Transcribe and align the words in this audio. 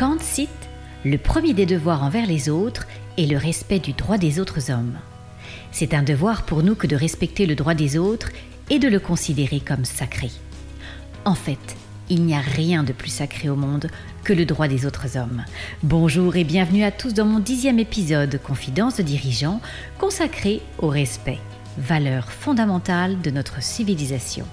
Kant 0.00 0.16
cite 0.18 0.48
Le 1.04 1.18
premier 1.18 1.52
des 1.52 1.66
devoirs 1.66 2.02
envers 2.02 2.24
les 2.24 2.48
autres 2.48 2.86
est 3.18 3.26
le 3.26 3.36
respect 3.36 3.80
du 3.80 3.92
droit 3.92 4.16
des 4.16 4.40
autres 4.40 4.70
hommes. 4.70 4.96
C'est 5.72 5.92
un 5.92 6.02
devoir 6.02 6.46
pour 6.46 6.62
nous 6.62 6.74
que 6.74 6.86
de 6.86 6.96
respecter 6.96 7.44
le 7.44 7.54
droit 7.54 7.74
des 7.74 7.98
autres 7.98 8.30
et 8.70 8.78
de 8.78 8.88
le 8.88 8.98
considérer 8.98 9.60
comme 9.60 9.84
sacré. 9.84 10.30
En 11.26 11.34
fait, 11.34 11.76
il 12.08 12.22
n'y 12.22 12.34
a 12.34 12.40
rien 12.40 12.82
de 12.82 12.94
plus 12.94 13.10
sacré 13.10 13.50
au 13.50 13.56
monde 13.56 13.90
que 14.24 14.32
le 14.32 14.46
droit 14.46 14.68
des 14.68 14.86
autres 14.86 15.18
hommes. 15.18 15.44
Bonjour 15.82 16.34
et 16.34 16.44
bienvenue 16.44 16.84
à 16.84 16.92
tous 16.92 17.12
dans 17.12 17.26
mon 17.26 17.38
dixième 17.38 17.78
épisode 17.78 18.40
Confidence 18.42 18.96
de 18.96 19.02
dirigeants 19.02 19.60
consacré 19.98 20.62
au 20.78 20.88
respect, 20.88 21.40
valeur 21.76 22.32
fondamentale 22.32 23.20
de 23.20 23.30
notre 23.30 23.62
civilisation. 23.62 24.46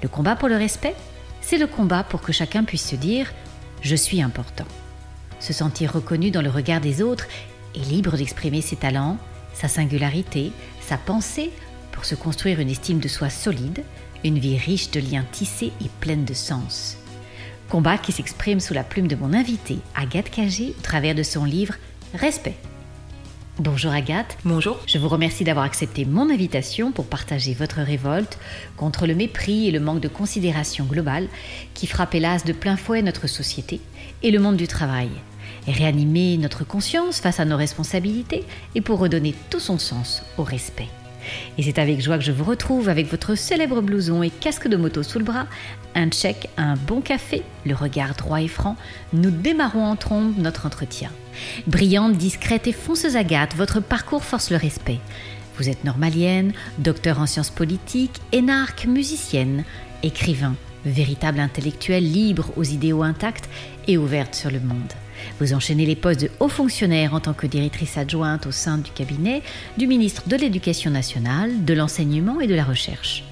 Le 0.00 0.08
combat 0.08 0.36
pour 0.36 0.48
le 0.48 0.56
respect, 0.56 0.94
c'est 1.40 1.58
le 1.58 1.66
combat 1.66 2.04
pour 2.04 2.20
que 2.20 2.30
chacun 2.30 2.62
puisse 2.62 2.88
se 2.88 2.94
dire⁇ 2.94 3.26
Je 3.82 3.96
suis 3.96 4.22
important⁇ 4.22 4.64
Se 5.40 5.52
sentir 5.52 5.92
reconnu 5.92 6.30
dans 6.30 6.42
le 6.42 6.50
regard 6.50 6.80
des 6.80 7.02
autres 7.02 7.26
et 7.74 7.80
libre 7.80 8.16
d'exprimer 8.16 8.60
ses 8.60 8.76
talents, 8.76 9.18
sa 9.54 9.68
singularité, 9.68 10.52
sa 10.80 10.96
pensée 10.96 11.50
pour 11.92 12.04
se 12.04 12.14
construire 12.14 12.60
une 12.60 12.70
estime 12.70 13.00
de 13.00 13.08
soi 13.08 13.30
solide, 13.30 13.82
une 14.24 14.38
vie 14.38 14.56
riche 14.56 14.90
de 14.90 15.00
liens 15.00 15.24
tissés 15.30 15.72
et 15.80 15.90
pleine 16.00 16.24
de 16.24 16.34
sens. 16.34 16.96
Combat 17.68 17.98
qui 17.98 18.12
s'exprime 18.12 18.60
sous 18.60 18.74
la 18.74 18.84
plume 18.84 19.08
de 19.08 19.16
mon 19.16 19.34
invité, 19.34 19.78
Agathe 19.94 20.30
Cagé, 20.30 20.74
au 20.78 20.82
travers 20.82 21.14
de 21.14 21.22
son 21.22 21.44
livre 21.44 21.74
Respect. 22.14 22.56
Bonjour 23.60 23.90
Agathe. 23.90 24.38
Bonjour. 24.44 24.78
Je 24.86 24.98
vous 24.98 25.08
remercie 25.08 25.42
d'avoir 25.42 25.64
accepté 25.64 26.04
mon 26.04 26.30
invitation 26.30 26.92
pour 26.92 27.06
partager 27.06 27.54
votre 27.54 27.80
révolte 27.80 28.38
contre 28.76 29.04
le 29.04 29.16
mépris 29.16 29.66
et 29.66 29.72
le 29.72 29.80
manque 29.80 29.98
de 29.98 30.06
considération 30.06 30.84
globale 30.84 31.26
qui 31.74 31.88
frappe 31.88 32.14
hélas 32.14 32.44
de 32.44 32.52
plein 32.52 32.76
fouet 32.76 33.02
notre 33.02 33.26
société 33.26 33.80
et 34.22 34.30
le 34.30 34.38
monde 34.38 34.56
du 34.56 34.68
travail, 34.68 35.08
et 35.66 35.72
réanimer 35.72 36.36
notre 36.36 36.64
conscience 36.64 37.18
face 37.18 37.40
à 37.40 37.44
nos 37.44 37.56
responsabilités 37.56 38.44
et 38.76 38.80
pour 38.80 39.00
redonner 39.00 39.34
tout 39.50 39.60
son 39.60 39.78
sens 39.78 40.22
au 40.36 40.44
respect. 40.44 40.86
Et 41.56 41.62
c'est 41.62 41.78
avec 41.78 42.00
joie 42.00 42.18
que 42.18 42.24
je 42.24 42.32
vous 42.32 42.44
retrouve 42.44 42.88
avec 42.88 43.10
votre 43.10 43.34
célèbre 43.34 43.80
blouson 43.80 44.22
et 44.22 44.30
casque 44.30 44.68
de 44.68 44.76
moto 44.76 45.02
sous 45.02 45.18
le 45.18 45.24
bras, 45.24 45.46
un 45.94 46.08
check, 46.08 46.48
un 46.56 46.74
bon 46.74 47.00
café, 47.00 47.42
le 47.66 47.74
regard 47.74 48.14
droit 48.14 48.40
et 48.40 48.48
franc. 48.48 48.76
Nous 49.12 49.30
démarrons 49.30 49.84
en 49.84 49.96
trombe 49.96 50.34
notre 50.38 50.66
entretien. 50.66 51.10
Brillante, 51.66 52.16
discrète 52.16 52.66
et 52.66 52.72
fonceuse 52.72 53.16
Agathe, 53.16 53.54
votre 53.56 53.80
parcours 53.80 54.24
force 54.24 54.50
le 54.50 54.56
respect. 54.56 54.98
Vous 55.58 55.68
êtes 55.68 55.84
normalienne, 55.84 56.52
docteur 56.78 57.20
en 57.20 57.26
sciences 57.26 57.50
politiques, 57.50 58.20
énarque, 58.32 58.86
musicienne, 58.86 59.64
écrivain, 60.02 60.54
véritable 60.84 61.40
intellectuel 61.40 62.04
libre 62.04 62.52
aux 62.56 62.64
idéaux 62.64 63.02
intacts 63.02 63.48
et 63.88 63.98
ouverte 63.98 64.34
sur 64.34 64.50
le 64.50 64.60
monde. 64.60 64.92
Vous 65.40 65.54
enchaînez 65.54 65.86
les 65.86 65.96
postes 65.96 66.20
de 66.20 66.30
haut 66.40 66.48
fonctionnaire 66.48 67.14
en 67.14 67.20
tant 67.20 67.34
que 67.34 67.46
directrice 67.46 67.96
adjointe 67.96 68.46
au 68.46 68.52
sein 68.52 68.78
du 68.78 68.90
cabinet 68.90 69.42
du 69.76 69.86
ministre 69.86 70.28
de 70.28 70.36
l'Éducation 70.36 70.90
nationale, 70.90 71.64
de 71.64 71.74
l'enseignement 71.74 72.40
et 72.40 72.46
de 72.46 72.54
la 72.54 72.64
recherche. 72.64 73.24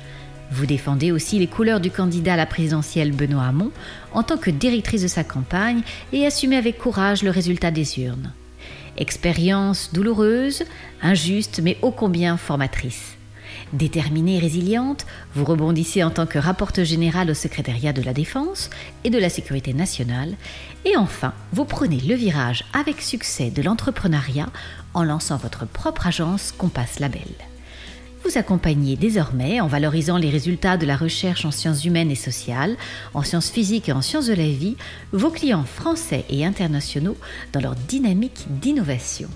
Vous 0.51 0.67
défendez 0.67 1.11
aussi 1.11 1.39
les 1.39 1.49
couleurs 1.49 1.81
du 1.81 1.91
candidat 1.91 2.35
à 2.35 2.37
la 2.37 2.47
présidentielle 2.47 3.13
Benoît 3.13 3.47
Hamon 3.47 3.73
en 4.13 4.23
tant 4.23 4.37
que 4.37 4.51
directrice 4.51 5.03
de 5.03 5.09
sa 5.09 5.25
campagne 5.25 5.83
et 6.13 6.25
assumez 6.25 6.57
avec 6.57 6.79
courage 6.79 7.23
le 7.23 7.31
résultat 7.31 7.71
des 7.71 7.99
urnes. 8.01 8.33
Expérience 8.97 9.91
douloureuse, 9.93 10.63
injuste 11.03 11.61
mais 11.63 11.77
ô 11.83 11.91
combien 11.91 12.37
formatrice. 12.37 13.16
Déterminée 13.77 14.37
et 14.37 14.41
résiliente, 14.41 15.05
vous 15.35 15.45
rebondissez 15.45 16.03
en 16.03 16.09
tant 16.11 16.25
que 16.25 16.39
rapporteur 16.39 16.87
général 16.87 17.31
au 17.31 17.35
secrétariat 17.35 17.93
de 17.93 18.01
la 18.01 18.15
Défense 18.15 18.71
et 19.05 19.11
de 19.11 19.19
la 19.19 19.29
Sécurité 19.29 19.75
nationale. 19.75 20.35
Et 20.87 20.97
enfin, 20.97 21.35
vous 21.53 21.67
prenez 21.67 22.01
le 22.01 22.15
virage 22.15 22.65
avec 22.73 23.03
succès 23.03 23.51
de 23.51 23.61
l'entrepreneuriat 23.61 24.49
en 24.95 25.05
lançant 25.05 25.37
votre 25.37 25.67
propre 25.67 26.07
agence 26.07 26.55
Compass 26.57 27.01
Label. 27.01 27.29
Vous 28.25 28.39
accompagnez 28.39 28.97
désormais 28.97 29.61
en 29.61 29.67
valorisant 29.67 30.17
les 30.17 30.31
résultats 30.31 30.79
de 30.79 30.87
la 30.87 30.97
recherche 30.97 31.45
en 31.45 31.51
sciences 31.51 31.85
humaines 31.85 32.11
et 32.11 32.15
sociales, 32.15 32.79
en 33.13 33.23
sciences 33.23 33.51
physiques 33.51 33.91
et 33.91 33.93
en 33.93 34.01
sciences 34.01 34.29
de 34.29 34.35
la 34.35 34.49
vie, 34.49 34.79
vos 35.13 35.31
clients 35.31 35.65
français 35.65 36.25
et 36.31 36.47
internationaux 36.47 37.19
dans 37.53 37.61
leur 37.61 37.75
dynamique 37.75 38.47
d'innovation 38.49 39.29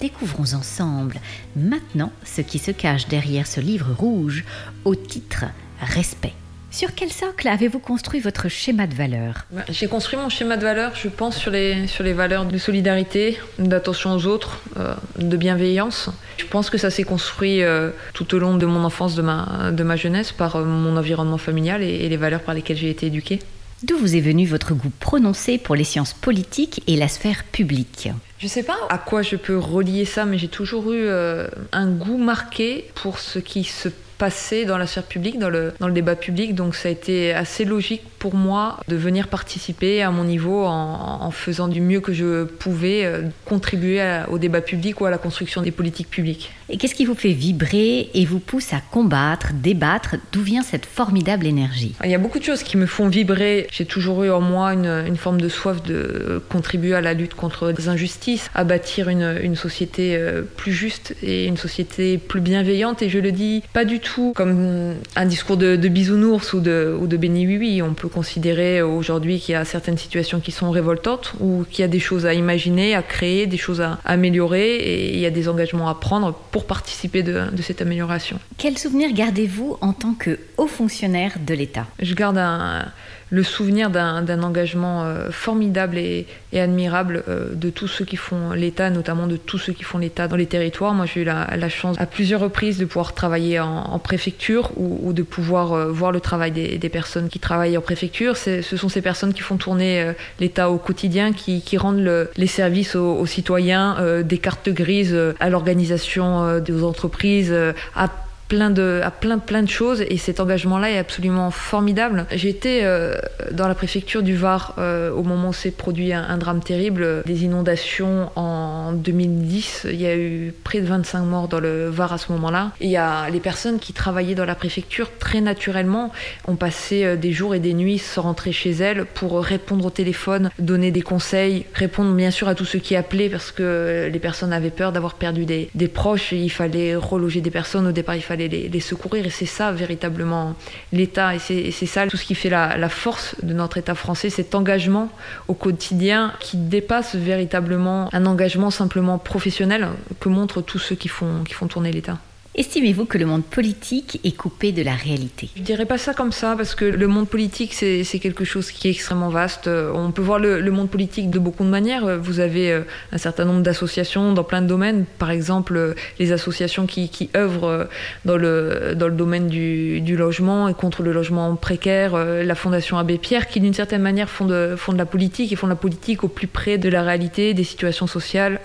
découvrons 0.00 0.54
ensemble 0.54 1.20
maintenant 1.56 2.12
ce 2.24 2.40
qui 2.40 2.58
se 2.58 2.70
cache 2.70 3.08
derrière 3.08 3.46
ce 3.46 3.60
livre 3.60 3.92
rouge 3.96 4.44
au 4.84 4.94
titre 4.94 5.44
Respect. 5.80 6.34
Sur 6.72 6.94
quel 6.94 7.10
socle 7.10 7.48
avez-vous 7.48 7.80
construit 7.80 8.20
votre 8.20 8.48
schéma 8.48 8.86
de 8.86 8.94
valeurs? 8.94 9.44
Bah, 9.50 9.64
J'ai 9.68 9.88
construit 9.88 10.16
mon 10.18 10.28
schéma 10.28 10.56
de 10.56 10.62
valeurs, 10.62 10.94
je 10.94 11.08
pense, 11.08 11.36
sur 11.36 11.50
les, 11.50 11.88
sur 11.88 12.04
les 12.04 12.12
valeurs 12.12 12.44
de 12.44 12.58
solidarité, 12.58 13.40
d'attention 13.58 14.12
aux 14.14 14.26
autres, 14.26 14.60
euh, 14.78 14.94
de 15.18 15.36
bienveillance. 15.36 16.10
Je 16.38 16.44
pense 16.44 16.70
que 16.70 16.78
ça 16.78 16.90
s'est 16.90 17.02
construit 17.02 17.62
euh, 17.62 17.90
tout 18.14 18.36
au 18.36 18.38
long 18.38 18.56
de 18.56 18.66
mon 18.66 18.84
enfance, 18.84 19.16
de 19.16 19.22
ma, 19.22 19.72
de 19.72 19.82
ma 19.82 19.96
jeunesse, 19.96 20.30
par 20.30 20.56
euh, 20.56 20.64
mon 20.64 20.96
environnement 20.96 21.38
familial 21.38 21.82
et, 21.82 21.88
et 21.88 22.08
les 22.08 22.16
valeurs 22.16 22.42
par 22.42 22.54
lesquelles 22.54 22.76
j'ai 22.76 22.90
été 22.90 23.06
éduquée. 23.06 23.40
D'où 23.82 23.96
vous 23.98 24.14
est 24.14 24.20
venu 24.20 24.46
votre 24.46 24.72
goût 24.74 24.92
prononcé 25.00 25.58
pour 25.58 25.74
les 25.74 25.84
sciences 25.84 26.12
politiques 26.12 26.82
et 26.86 26.96
la 26.96 27.08
sphère 27.08 27.42
publique? 27.44 28.10
Je 28.40 28.48
sais 28.48 28.64
pas. 28.64 28.76
À 28.88 28.98
quoi 28.98 29.22
je 29.22 29.36
peux 29.36 29.56
relier 29.56 30.04
ça, 30.04 30.24
mais 30.24 30.38
j'ai 30.38 30.48
toujours 30.48 30.92
eu 30.92 31.08
un 31.08 31.90
goût 31.90 32.18
marqué 32.18 32.90
pour 32.94 33.18
ce 33.18 33.38
qui 33.38 33.62
se 33.64 33.88
passé 34.20 34.66
dans 34.66 34.76
la 34.76 34.86
sphère 34.86 35.04
publique, 35.04 35.38
dans 35.38 35.48
le, 35.48 35.72
dans 35.80 35.88
le 35.88 35.94
débat 35.94 36.14
public. 36.14 36.54
Donc 36.54 36.76
ça 36.76 36.88
a 36.88 36.92
été 36.92 37.32
assez 37.32 37.64
logique 37.64 38.02
pour 38.18 38.34
moi 38.34 38.78
de 38.86 38.94
venir 38.94 39.28
participer 39.28 40.02
à 40.02 40.10
mon 40.10 40.24
niveau 40.24 40.66
en, 40.66 41.30
faisant 41.30 41.68
du 41.68 41.80
mieux 41.80 42.00
que 42.00 42.12
je 42.12 42.44
pouvais 42.44 43.04
euh, 43.04 43.22
contribuer 43.46 44.02
au 44.28 44.36
débat 44.36 44.60
public 44.60 45.00
ou 45.00 45.06
à 45.06 45.10
la 45.10 45.16
construction 45.16 45.62
des 45.62 45.70
politiques 45.70 46.10
publiques. 46.10 46.52
Et 46.68 46.76
qu'est-ce 46.76 46.94
qui 46.94 47.06
vous 47.06 47.14
fait 47.14 47.32
vibrer 47.32 48.10
et 48.12 48.24
vous 48.26 48.40
pousse 48.40 48.74
à 48.74 48.80
combattre, 48.90 49.52
débattre? 49.54 50.16
D'où 50.32 50.42
vient 50.42 50.62
cette 50.62 50.84
formidable 50.84 51.46
énergie? 51.46 51.94
Il 52.04 52.10
y 52.10 52.14
a 52.14 52.18
beaucoup 52.18 52.38
de 52.38 52.44
choses 52.44 52.62
qui 52.62 52.76
me 52.76 52.86
font 52.86 53.08
vibrer. 53.08 53.68
J'ai 53.72 53.86
toujours 53.86 54.24
eu 54.24 54.30
en 54.30 54.40
moi 54.40 54.74
une, 54.74 55.04
une, 55.06 55.16
forme 55.16 55.40
de 55.40 55.48
soif 55.48 55.82
de 55.82 56.42
contribuer 56.50 56.94
à 56.94 57.00
la 57.00 57.14
lutte 57.14 57.34
contre 57.34 57.72
les 57.76 57.88
injustices, 57.88 58.50
à 58.54 58.64
bâtir 58.64 59.08
une, 59.08 59.38
une 59.42 59.56
société 59.56 60.16
euh, 60.16 60.42
plus 60.42 60.72
juste 60.72 61.14
et 61.22 61.46
une 61.46 61.56
société 61.56 62.18
plus 62.18 62.40
bienveillante. 62.40 63.02
Et 63.02 63.08
je 63.08 63.18
le 63.18 63.32
dis 63.32 63.62
pas 63.72 63.84
du 63.84 64.00
tout 64.00 64.09
comme 64.34 64.94
un 65.16 65.26
discours 65.26 65.56
de, 65.56 65.76
bisounours 65.88 66.52
ou 66.52 66.60
de, 66.60 66.96
ou 67.00 67.06
de 67.06 67.16
béni 67.16 67.46
oui 67.46 67.82
On 67.82 67.94
peut 67.94 68.08
considérer 68.08 68.82
aujourd'hui 68.82 69.40
qu'il 69.40 69.52
y 69.52 69.56
a 69.56 69.64
certaines 69.64 69.98
situations 69.98 70.40
qui 70.40 70.52
sont 70.52 70.70
révoltantes 70.70 71.34
ou 71.40 71.64
qu'il 71.68 71.82
y 71.82 71.84
a 71.84 71.88
des 71.88 72.00
choses 72.00 72.26
à 72.26 72.34
imaginer, 72.34 72.94
à 72.94 73.02
créer, 73.02 73.46
des 73.46 73.56
choses 73.56 73.80
à 73.80 73.98
améliorer 74.04 74.76
et 74.76 75.14
il 75.14 75.20
y 75.20 75.26
a 75.26 75.30
des 75.30 75.48
engagements 75.48 75.88
à 75.88 75.94
prendre 75.94 76.34
pour 76.50 76.66
participer 76.66 77.22
de, 77.22 77.48
cette 77.62 77.82
amélioration. 77.82 78.38
Quel 78.58 78.78
souvenir 78.78 79.12
gardez-vous 79.12 79.76
en 79.80 79.92
tant 79.92 80.14
que 80.14 80.38
haut 80.56 80.66
fonctionnaire 80.66 81.34
de 81.46 81.54
l'État? 81.54 81.86
Je 82.00 82.14
garde 82.14 82.38
un 82.38 82.86
le 83.30 83.42
souvenir 83.44 83.90
d'un 83.90 84.42
engagement 84.42 85.04
euh, 85.04 85.30
formidable 85.30 85.98
et, 85.98 86.26
admirable 86.52 87.22
euh, 87.28 87.54
de 87.54 87.70
tous 87.70 87.86
ceux 87.86 88.04
qui 88.04 88.16
font 88.16 88.50
l'État, 88.50 88.90
notamment 88.90 89.28
de 89.28 89.36
tous 89.36 89.58
ceux 89.58 89.72
qui 89.72 89.84
font 89.84 89.98
l'État 89.98 90.26
dans 90.26 90.36
les 90.36 90.46
territoires. 90.46 90.94
Moi, 90.94 91.06
j'ai 91.06 91.20
eu 91.20 91.24
la, 91.24 91.68
chance 91.68 91.96
à 92.00 92.06
plusieurs 92.06 92.40
reprises 92.40 92.78
de 92.78 92.84
pouvoir 92.84 93.14
travailler 93.14 93.60
en, 93.60 93.98
préfecture 94.00 94.72
ou, 94.76 95.12
de 95.12 95.22
pouvoir 95.22 95.72
euh, 95.72 95.92
voir 95.92 96.10
le 96.10 96.20
travail 96.20 96.50
des, 96.50 96.88
personnes 96.90 97.28
qui 97.28 97.38
travaillent 97.38 97.78
en 97.78 97.82
préfecture. 97.82 98.36
Ce 98.36 98.62
sont 98.62 98.88
ces 98.88 99.00
personnes 99.00 99.32
qui 99.32 99.42
font 99.42 99.56
tourner 99.56 100.12
l'État 100.40 100.70
au 100.70 100.78
quotidien, 100.78 101.32
qui, 101.32 101.62
rendent 101.76 102.28
les 102.36 102.46
services 102.48 102.96
aux, 102.96 103.24
citoyens, 103.26 104.22
des 104.22 104.38
cartes 104.38 104.68
grises 104.70 105.16
à 105.38 105.48
l'organisation 105.48 106.58
des 106.58 106.82
entreprises, 106.82 107.54
à 107.94 108.08
plein 108.50 108.70
de, 108.70 109.00
à 109.04 109.12
plein, 109.12 109.62
de 109.62 109.68
choses 109.68 110.02
et 110.02 110.16
cet 110.16 110.40
engagement-là 110.40 110.90
est 110.90 110.98
absolument 110.98 111.52
formidable. 111.52 112.26
Été 112.32 112.80
euh, 112.82 113.14
dans 113.52 113.68
la 113.68 113.76
préfecture 113.76 114.24
du 114.24 114.34
Var 114.34 114.74
euh, 114.78 115.12
au 115.12 115.22
moment 115.22 115.50
où 115.50 115.52
s'est 115.52 115.70
produit 115.70 116.12
un, 116.12 116.36
drame 116.36 116.60
terrible, 116.60 117.22
des 117.24 117.44
inondations 117.44 118.30
en 118.34 118.92
2010. 118.92 119.86
Il 119.90 120.00
y 120.00 120.06
a 120.06 120.16
eu 120.16 120.52
près 120.64 120.80
de 120.80 120.86
25 120.86 121.22
morts 121.22 121.46
dans 121.46 121.60
le 121.60 121.88
Var 121.88 122.12
à 122.12 122.18
ce 122.18 122.32
moment-là. 122.32 122.72
Et 122.80 122.86
il 122.86 122.90
y 122.90 122.96
a 122.96 123.30
les 123.30 123.38
personnes 123.38 123.78
qui 123.78 123.92
travaillaient 123.92 124.34
dans 124.34 124.44
la 124.44 124.56
préfecture 124.56 125.12
très 125.20 125.40
naturellement 125.40 126.10
ont 126.48 126.56
passé 126.56 127.04
euh, 127.04 127.14
des 127.14 127.30
jours 127.30 127.54
et 127.54 127.60
des 127.60 127.72
nuits 127.72 127.98
sans 127.98 128.22
rentrer 128.22 128.50
chez 128.50 128.72
elles 128.72 129.04
pour 129.04 129.40
répondre 129.44 129.86
au 129.86 129.90
téléphone, 129.90 130.50
donner 130.58 130.90
des 130.90 131.02
conseils, 131.02 131.66
répondre 131.72 132.12
bien 132.14 132.32
sûr 132.32 132.48
à 132.48 132.56
tous 132.56 132.64
ceux 132.64 132.80
qui 132.80 132.96
appelaient 132.96 133.28
parce 133.28 133.52
que 133.52 134.10
les 134.12 134.18
personnes 134.18 134.52
avaient 134.52 134.70
peur 134.70 134.90
d'avoir 134.90 135.14
perdu 135.14 135.44
des, 135.44 135.70
des 135.76 135.88
proches. 135.88 136.32
Il 136.32 136.50
fallait 136.50 136.96
reloger 136.96 137.40
des 137.40 137.52
personnes. 137.52 137.86
Au 137.86 137.92
départ, 137.92 138.16
il 138.16 138.22
fallait 138.22 138.39
les, 138.48 138.80
secourir. 138.80 139.26
Et 139.26 139.30
c'est 139.30 139.46
ça 139.46 139.72
véritablement 139.72 140.54
l'État. 140.92 141.34
Et 141.34 141.38
c'est 141.38 141.86
ça 141.86 142.06
tout 142.06 142.16
ce 142.16 142.24
qui 142.24 142.34
fait 142.34 142.50
la, 142.50 142.88
force 142.88 143.36
de 143.42 143.54
notre 143.54 143.78
État 143.78 143.94
français, 143.94 144.30
cet 144.30 144.54
engagement 144.54 145.08
au 145.48 145.54
quotidien 145.54 146.32
qui 146.40 146.56
dépasse 146.56 147.14
véritablement 147.14 148.08
un 148.12 148.26
engagement 148.26 148.70
simplement 148.70 149.18
professionnel 149.18 149.88
que 150.18 150.28
montrent 150.28 150.60
tous 150.60 150.78
ceux 150.78 150.96
qui 150.96 151.08
font, 151.08 151.44
qui 151.44 151.54
font 151.54 151.66
tourner 151.66 151.92
l'État. 151.92 152.18
Estimez-vous 152.56 153.04
que 153.04 153.16
le 153.16 153.26
monde 153.26 153.44
politique 153.44 154.18
est 154.24 154.36
coupé 154.36 154.72
de 154.72 154.82
la 154.82 154.94
réalité? 154.94 155.48
Je 155.54 155.62
dirais 155.62 155.86
pas 155.86 155.98
ça 155.98 156.14
comme 156.14 156.32
ça, 156.32 156.56
parce 156.56 156.74
que 156.74 156.84
le 156.84 157.06
monde 157.06 157.28
politique, 157.28 157.72
c'est 157.72 158.18
quelque 158.20 158.44
chose 158.44 158.72
qui 158.72 158.88
est 158.88 158.90
extrêmement 158.90 159.28
vaste. 159.28 159.68
Euh, 159.68 159.92
on 159.94 160.10
peut 160.10 160.20
voir 160.20 160.40
le, 160.40 160.68
monde 160.72 160.90
politique 160.90 161.30
de 161.30 161.38
beaucoup 161.38 161.62
de 161.62 161.68
manières. 161.68 162.18
Vous 162.18 162.40
avez 162.40 162.72
euh, 162.72 162.80
un 163.12 163.18
certain 163.18 163.44
nombre 163.44 163.62
d'associations 163.62 164.32
dans 164.32 164.42
plein 164.42 164.62
de 164.62 164.66
domaines. 164.66 165.04
Par 165.20 165.30
exemple, 165.30 165.76
euh, 165.76 165.94
les 166.18 166.32
associations 166.32 166.86
qui, 166.86 167.08
qui 167.08 167.30
œuvrent 167.36 167.86
dans 168.24 168.36
le, 168.36 168.96
dans 168.96 169.06
le 169.06 169.14
domaine 169.14 169.46
du, 169.46 170.00
du, 170.00 170.16
logement 170.16 170.66
et 170.66 170.74
contre 170.74 171.04
le 171.04 171.12
logement 171.12 171.54
précaire. 171.54 172.16
La 172.16 172.54
Fondation 172.56 172.98
Abbé 172.98 173.18
Pierre, 173.18 173.46
qui 173.46 173.60
d'une 173.60 173.74
certaine 173.74 174.02
manière 174.02 174.28
font 174.28 174.44
de, 174.44 174.74
font 174.76 174.92
de 174.92 174.98
la 174.98 175.06
politique 175.06 175.52
et 175.52 175.56
font 175.56 175.68
de 175.68 175.72
la 175.72 175.76
politique 175.76 176.24
au 176.24 176.28
plus 176.28 176.48
près 176.48 176.78
de 176.78 176.88
la 176.88 177.02
réalité, 177.04 177.54
des 177.54 177.64
situations 177.64 178.08
sociales, 178.08 178.60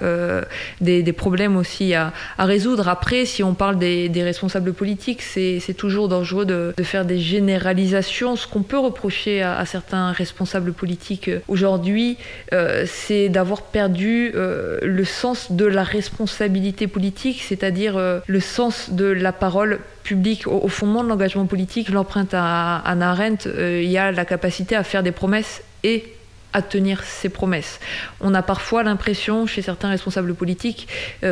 des, 0.81 1.03
des, 1.03 1.13
problèmes 1.13 1.55
aussi 1.55 1.93
à, 1.93 2.13
à 2.39 2.45
résoudre. 2.45 2.87
Après, 2.87 3.25
si 3.25 3.43
on 3.43 3.53
parle 3.53 3.75
responsables 4.23 4.73
politiques, 4.73 5.21
c'est 5.21 5.73
toujours 5.77 6.07
dangereux 6.07 6.45
de, 6.45 6.73
faire 6.83 7.05
des 7.05 7.19
généralisations. 7.19 8.35
Ce 8.35 8.47
qu'on 8.47 8.63
peut 8.63 8.77
reprocher 8.77 9.41
à, 9.41 9.65
certains 9.65 10.11
responsables 10.11 10.73
politiques 10.73 11.29
euh, 11.29 11.39
aujourd'hui, 11.47 12.17
euh, 12.53 12.85
c'est 12.87 13.29
d'avoir 13.29 13.63
perdu 13.63 14.31
euh, 14.35 14.79
le 14.81 15.05
sens 15.05 15.51
de 15.51 15.65
la 15.65 15.83
responsabilité 15.83 16.87
politique, 16.87 17.41
c'est-à-dire 17.41 17.99
le 18.25 18.39
sens 18.39 18.91
de 18.91 19.05
la 19.05 19.31
parole 19.31 19.79
publique. 20.03 20.47
Au, 20.47 20.67
fondement 20.67 21.03
de 21.03 21.09
l'engagement 21.09 21.45
politique, 21.45 21.89
l'empreinte 21.89 22.33
à 22.33 22.77
Anna 22.77 23.11
Arendt, 23.11 23.49
il 23.57 23.89
y 23.89 23.97
a 23.97 24.11
la 24.11 24.25
capacité 24.25 24.75
à 24.75 24.83
faire 24.83 25.03
des 25.03 25.11
promesses 25.11 25.63
et 25.83 26.13
à 26.53 26.61
tenir 26.61 27.03
ses 27.03 27.29
promesses. 27.29 27.79
On 28.21 28.33
a 28.33 28.41
parfois 28.41 28.83
l'impression 28.83 29.45
chez 29.45 29.61
certains 29.61 29.89
responsables 29.89 30.33
politiques 30.33 30.87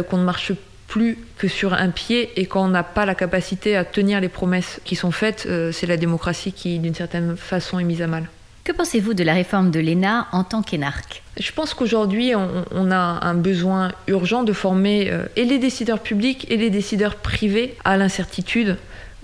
qu'on 0.09 0.17
ne 0.17 0.23
marche 0.23 0.51
plus 0.93 1.17
que 1.39 1.47
sur 1.47 1.73
un 1.73 1.89
pied 1.89 2.29
et 2.35 2.45
quand 2.45 2.63
on 2.63 2.67
n'a 2.67 2.83
pas 2.83 3.07
la 3.07 3.15
capacité 3.15 3.75
à 3.75 3.83
tenir 3.83 4.21
les 4.21 4.29
promesses 4.29 4.79
qui 4.85 4.95
sont 4.95 5.09
faites, 5.09 5.47
euh, 5.47 5.71
c'est 5.71 5.87
la 5.87 5.97
démocratie 5.97 6.53
qui, 6.53 6.77
d'une 6.77 6.93
certaine 6.93 7.35
façon, 7.35 7.79
est 7.79 7.83
mise 7.83 8.03
à 8.03 8.07
mal. 8.07 8.29
Que 8.63 8.71
pensez-vous 8.71 9.15
de 9.15 9.23
la 9.23 9.33
réforme 9.33 9.71
de 9.71 9.79
l'ENA 9.79 10.27
en 10.31 10.43
tant 10.43 10.61
qu'énarque? 10.61 11.23
Je 11.39 11.51
pense 11.51 11.73
qu'aujourd'hui, 11.73 12.33
on, 12.35 12.91
a 12.91 13.25
un 13.25 13.33
besoin 13.33 13.91
urgent 14.05 14.43
de 14.43 14.53
former 14.53 15.09
euh, 15.09 15.25
et 15.35 15.45
les 15.45 15.57
décideurs 15.57 15.99
publics 15.99 16.45
et 16.51 16.57
les 16.57 16.69
décideurs 16.69 17.15
privés 17.15 17.75
à 17.83 17.97
l'incertitude, 17.97 18.77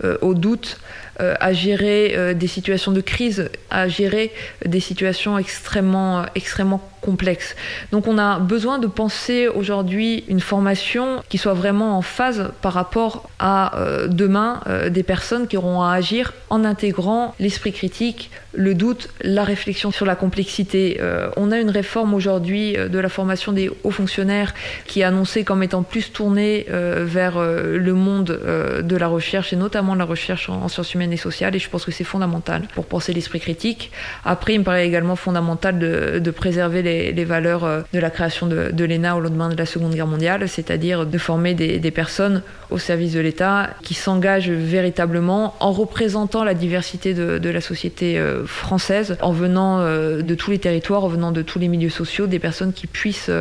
euh, 0.03 0.17
au 0.21 0.33
doute, 0.33 0.79
à 1.19 1.51
gérer 1.51 2.33
des 2.33 2.47
situations 2.47 2.93
de 2.93 3.01
crise, 3.01 3.49
à 3.69 3.89
gérer 3.89 4.31
des 4.65 4.79
situations 4.79 5.37
extrêmement, 5.37 6.23
extrêmement 6.33 6.81
complexe. 7.01 7.55
Donc 7.91 8.07
on 8.07 8.17
a 8.17 8.39
besoin 8.39 8.79
de 8.79 8.87
penser 8.87 9.47
aujourd'hui 9.47 10.23
une 10.27 10.39
formation 10.39 11.23
qui 11.29 11.37
soit 11.37 11.53
vraiment 11.53 11.97
en 11.97 12.01
phase 12.01 12.51
par 12.61 12.73
rapport 12.73 13.29
à 13.39 13.77
euh, 13.77 14.07
demain 14.07 14.61
euh, 14.67 14.89
des 14.89 15.03
personnes 15.03 15.47
qui 15.47 15.57
auront 15.57 15.81
à 15.81 15.93
agir 15.93 16.33
en 16.49 16.65
intégrant 16.65 17.35
l'esprit 17.39 17.71
critique, 17.71 18.31
le 18.53 18.73
doute, 18.73 19.09
la 19.21 19.43
réflexion 19.43 19.91
sur 19.91 20.05
la 20.05 20.15
complexité. 20.15 20.97
Euh, 20.99 21.29
on 21.37 21.51
a 21.51 21.59
une 21.59 21.69
réforme 21.69 22.13
aujourd'hui 22.13 22.73
de 22.73 22.99
la 22.99 23.09
formation 23.09 23.51
des 23.51 23.69
hauts 23.83 23.91
fonctionnaires 23.91 24.53
qui 24.85 25.01
est 25.01 25.03
annoncée 25.03 25.43
comme 25.43 25.63
étant 25.63 25.83
plus 25.83 26.11
tournée 26.11 26.65
vers 26.69 27.39
le 27.39 27.93
monde 27.93 28.39
de 28.83 28.95
la 28.95 29.07
recherche 29.07 29.53
et 29.53 29.55
notamment 29.55 29.95
la 29.95 30.05
recherche 30.05 30.49
en, 30.49 30.67
sciences 30.67 30.93
humaines 30.93 31.13
et 31.13 31.17
sociales 31.17 31.55
et 31.55 31.59
je 31.59 31.69
pense 31.69 31.85
que 31.85 31.91
c'est 31.91 32.03
fondamental 32.03 32.63
pour 32.73 32.85
penser 32.85 33.13
l'esprit 33.13 33.39
critique. 33.39 33.91
Après, 34.25 34.53
il 34.53 34.59
me 34.59 34.63
paraît 34.63 34.87
également 34.87 35.15
fondamental 35.15 35.79
de, 35.79 36.19
de 36.19 36.31
préserver 36.31 36.81
les 36.81 36.88
les, 36.89 37.25
valeurs 37.25 37.63
euh, 37.63 37.81
de 37.93 37.99
la 37.99 38.09
création 38.09 38.47
de, 38.47 38.85
l'ENA 38.85 39.15
au 39.15 39.19
lendemain 39.19 39.49
de 39.49 39.55
la 39.55 39.65
Seconde 39.65 39.93
Guerre 39.93 40.07
mondiale, 40.07 40.47
c'est-à-dire 40.47 41.05
de 41.05 41.17
former 41.17 41.53
des, 41.53 41.91
personnes 41.91 42.43
au 42.69 42.77
service 42.77 43.13
de 43.13 43.19
l'État 43.19 43.71
qui 43.81 43.93
s'engagent 43.93 44.51
véritablement 44.51 45.55
en 45.59 45.71
représentant 45.71 46.43
la 46.43 46.53
diversité 46.53 47.13
de, 47.13 47.49
la 47.49 47.61
société 47.61 48.19
euh, 48.19 48.45
française, 48.45 49.17
en 49.21 49.31
venant 49.31 49.79
euh, 49.79 50.21
de 50.21 50.35
tous 50.35 50.51
les 50.51 50.59
territoires, 50.59 51.03
en 51.03 51.07
venant 51.07 51.31
de 51.31 51.41
tous 51.41 51.59
les 51.59 51.67
milieux 51.67 51.89
sociaux, 51.89 52.27
des 52.27 52.39
personnes 52.39 52.73
qui 52.73 52.87
puissent 52.87 53.31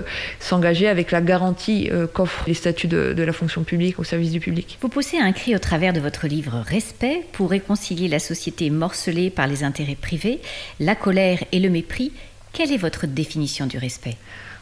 s'engager 0.40 0.88
avec 0.88 1.10
la 1.10 1.20
garantie 1.20 1.90
qu'offrent 2.14 2.44
les 2.46 2.54
statuts 2.54 2.88
de, 2.88 3.12
de 3.12 3.22
la 3.22 3.32
fonction 3.32 3.62
publique 3.64 3.98
au 3.98 4.04
service 4.04 4.32
du 4.32 4.40
public. 4.40 4.78
Vous 4.80 4.88
poussez 4.88 5.18
un 5.18 5.32
cri 5.32 5.54
au 5.54 5.58
travers 5.58 5.92
de 5.92 6.00
votre 6.00 6.26
livre 6.26 6.62
Respect 6.66 7.22
pour 7.32 7.50
réconcilier 7.50 8.08
la 8.08 8.18
société 8.18 8.70
morcelée 8.70 9.30
par 9.30 9.46
les 9.46 9.64
intérêts 9.64 9.94
privés, 9.94 10.40
la 10.80 10.94
colère 10.94 11.44
et 11.52 11.60
le 11.60 11.68
mépris 11.68 12.12
quelle 12.52 12.72
est 12.72 12.78
votre 12.78 13.06
définition 13.06 13.66
du 13.66 13.78
respect? 13.78 14.16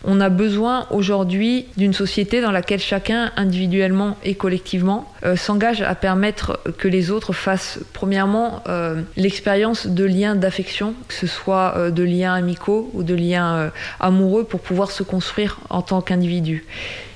On 0.04 0.20
a 0.20 0.28
besoin 0.28 0.86
aujourd'hui 0.90 1.66
d'une 1.76 1.92
société 1.92 2.40
dans 2.40 2.52
laquelle 2.52 2.80
chacun, 2.80 3.32
individuellement 3.36 4.16
et 4.22 4.34
collectivement, 4.34 5.12
euh, 5.24 5.36
s'engage 5.36 5.82
à 5.82 5.94
permettre 5.94 6.60
que 6.78 6.86
les 6.86 7.10
autres 7.10 7.32
fassent, 7.32 7.80
premièrement, 7.92 8.62
euh, 8.68 9.02
l'expérience 9.16 9.86
de 9.86 10.04
liens 10.04 10.36
d'affection, 10.36 10.94
que 11.08 11.14
ce 11.14 11.26
soit 11.26 11.74
euh, 11.76 11.90
de 11.90 12.02
liens 12.02 12.34
amicaux 12.34 12.90
ou 12.94 13.02
de 13.02 13.14
liens 13.14 13.72
amoureux, 13.98 14.44
pour 14.44 14.60
pouvoir 14.60 14.90
se 14.90 15.02
construire 15.02 15.58
en 15.70 15.82
tant 15.82 16.00
qu'individu. 16.00 16.64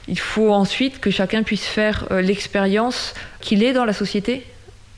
Il 0.09 0.19
faut 0.19 0.53
ensuite 0.53 0.99
que 1.01 1.11
chacun 1.11 1.43
puisse 1.43 1.67
faire 1.67 2.07
l'expérience 2.11 3.15
qu'il 3.41 3.63
est 3.63 3.73
dans 3.73 3.85
la 3.85 3.93
société, 3.93 4.45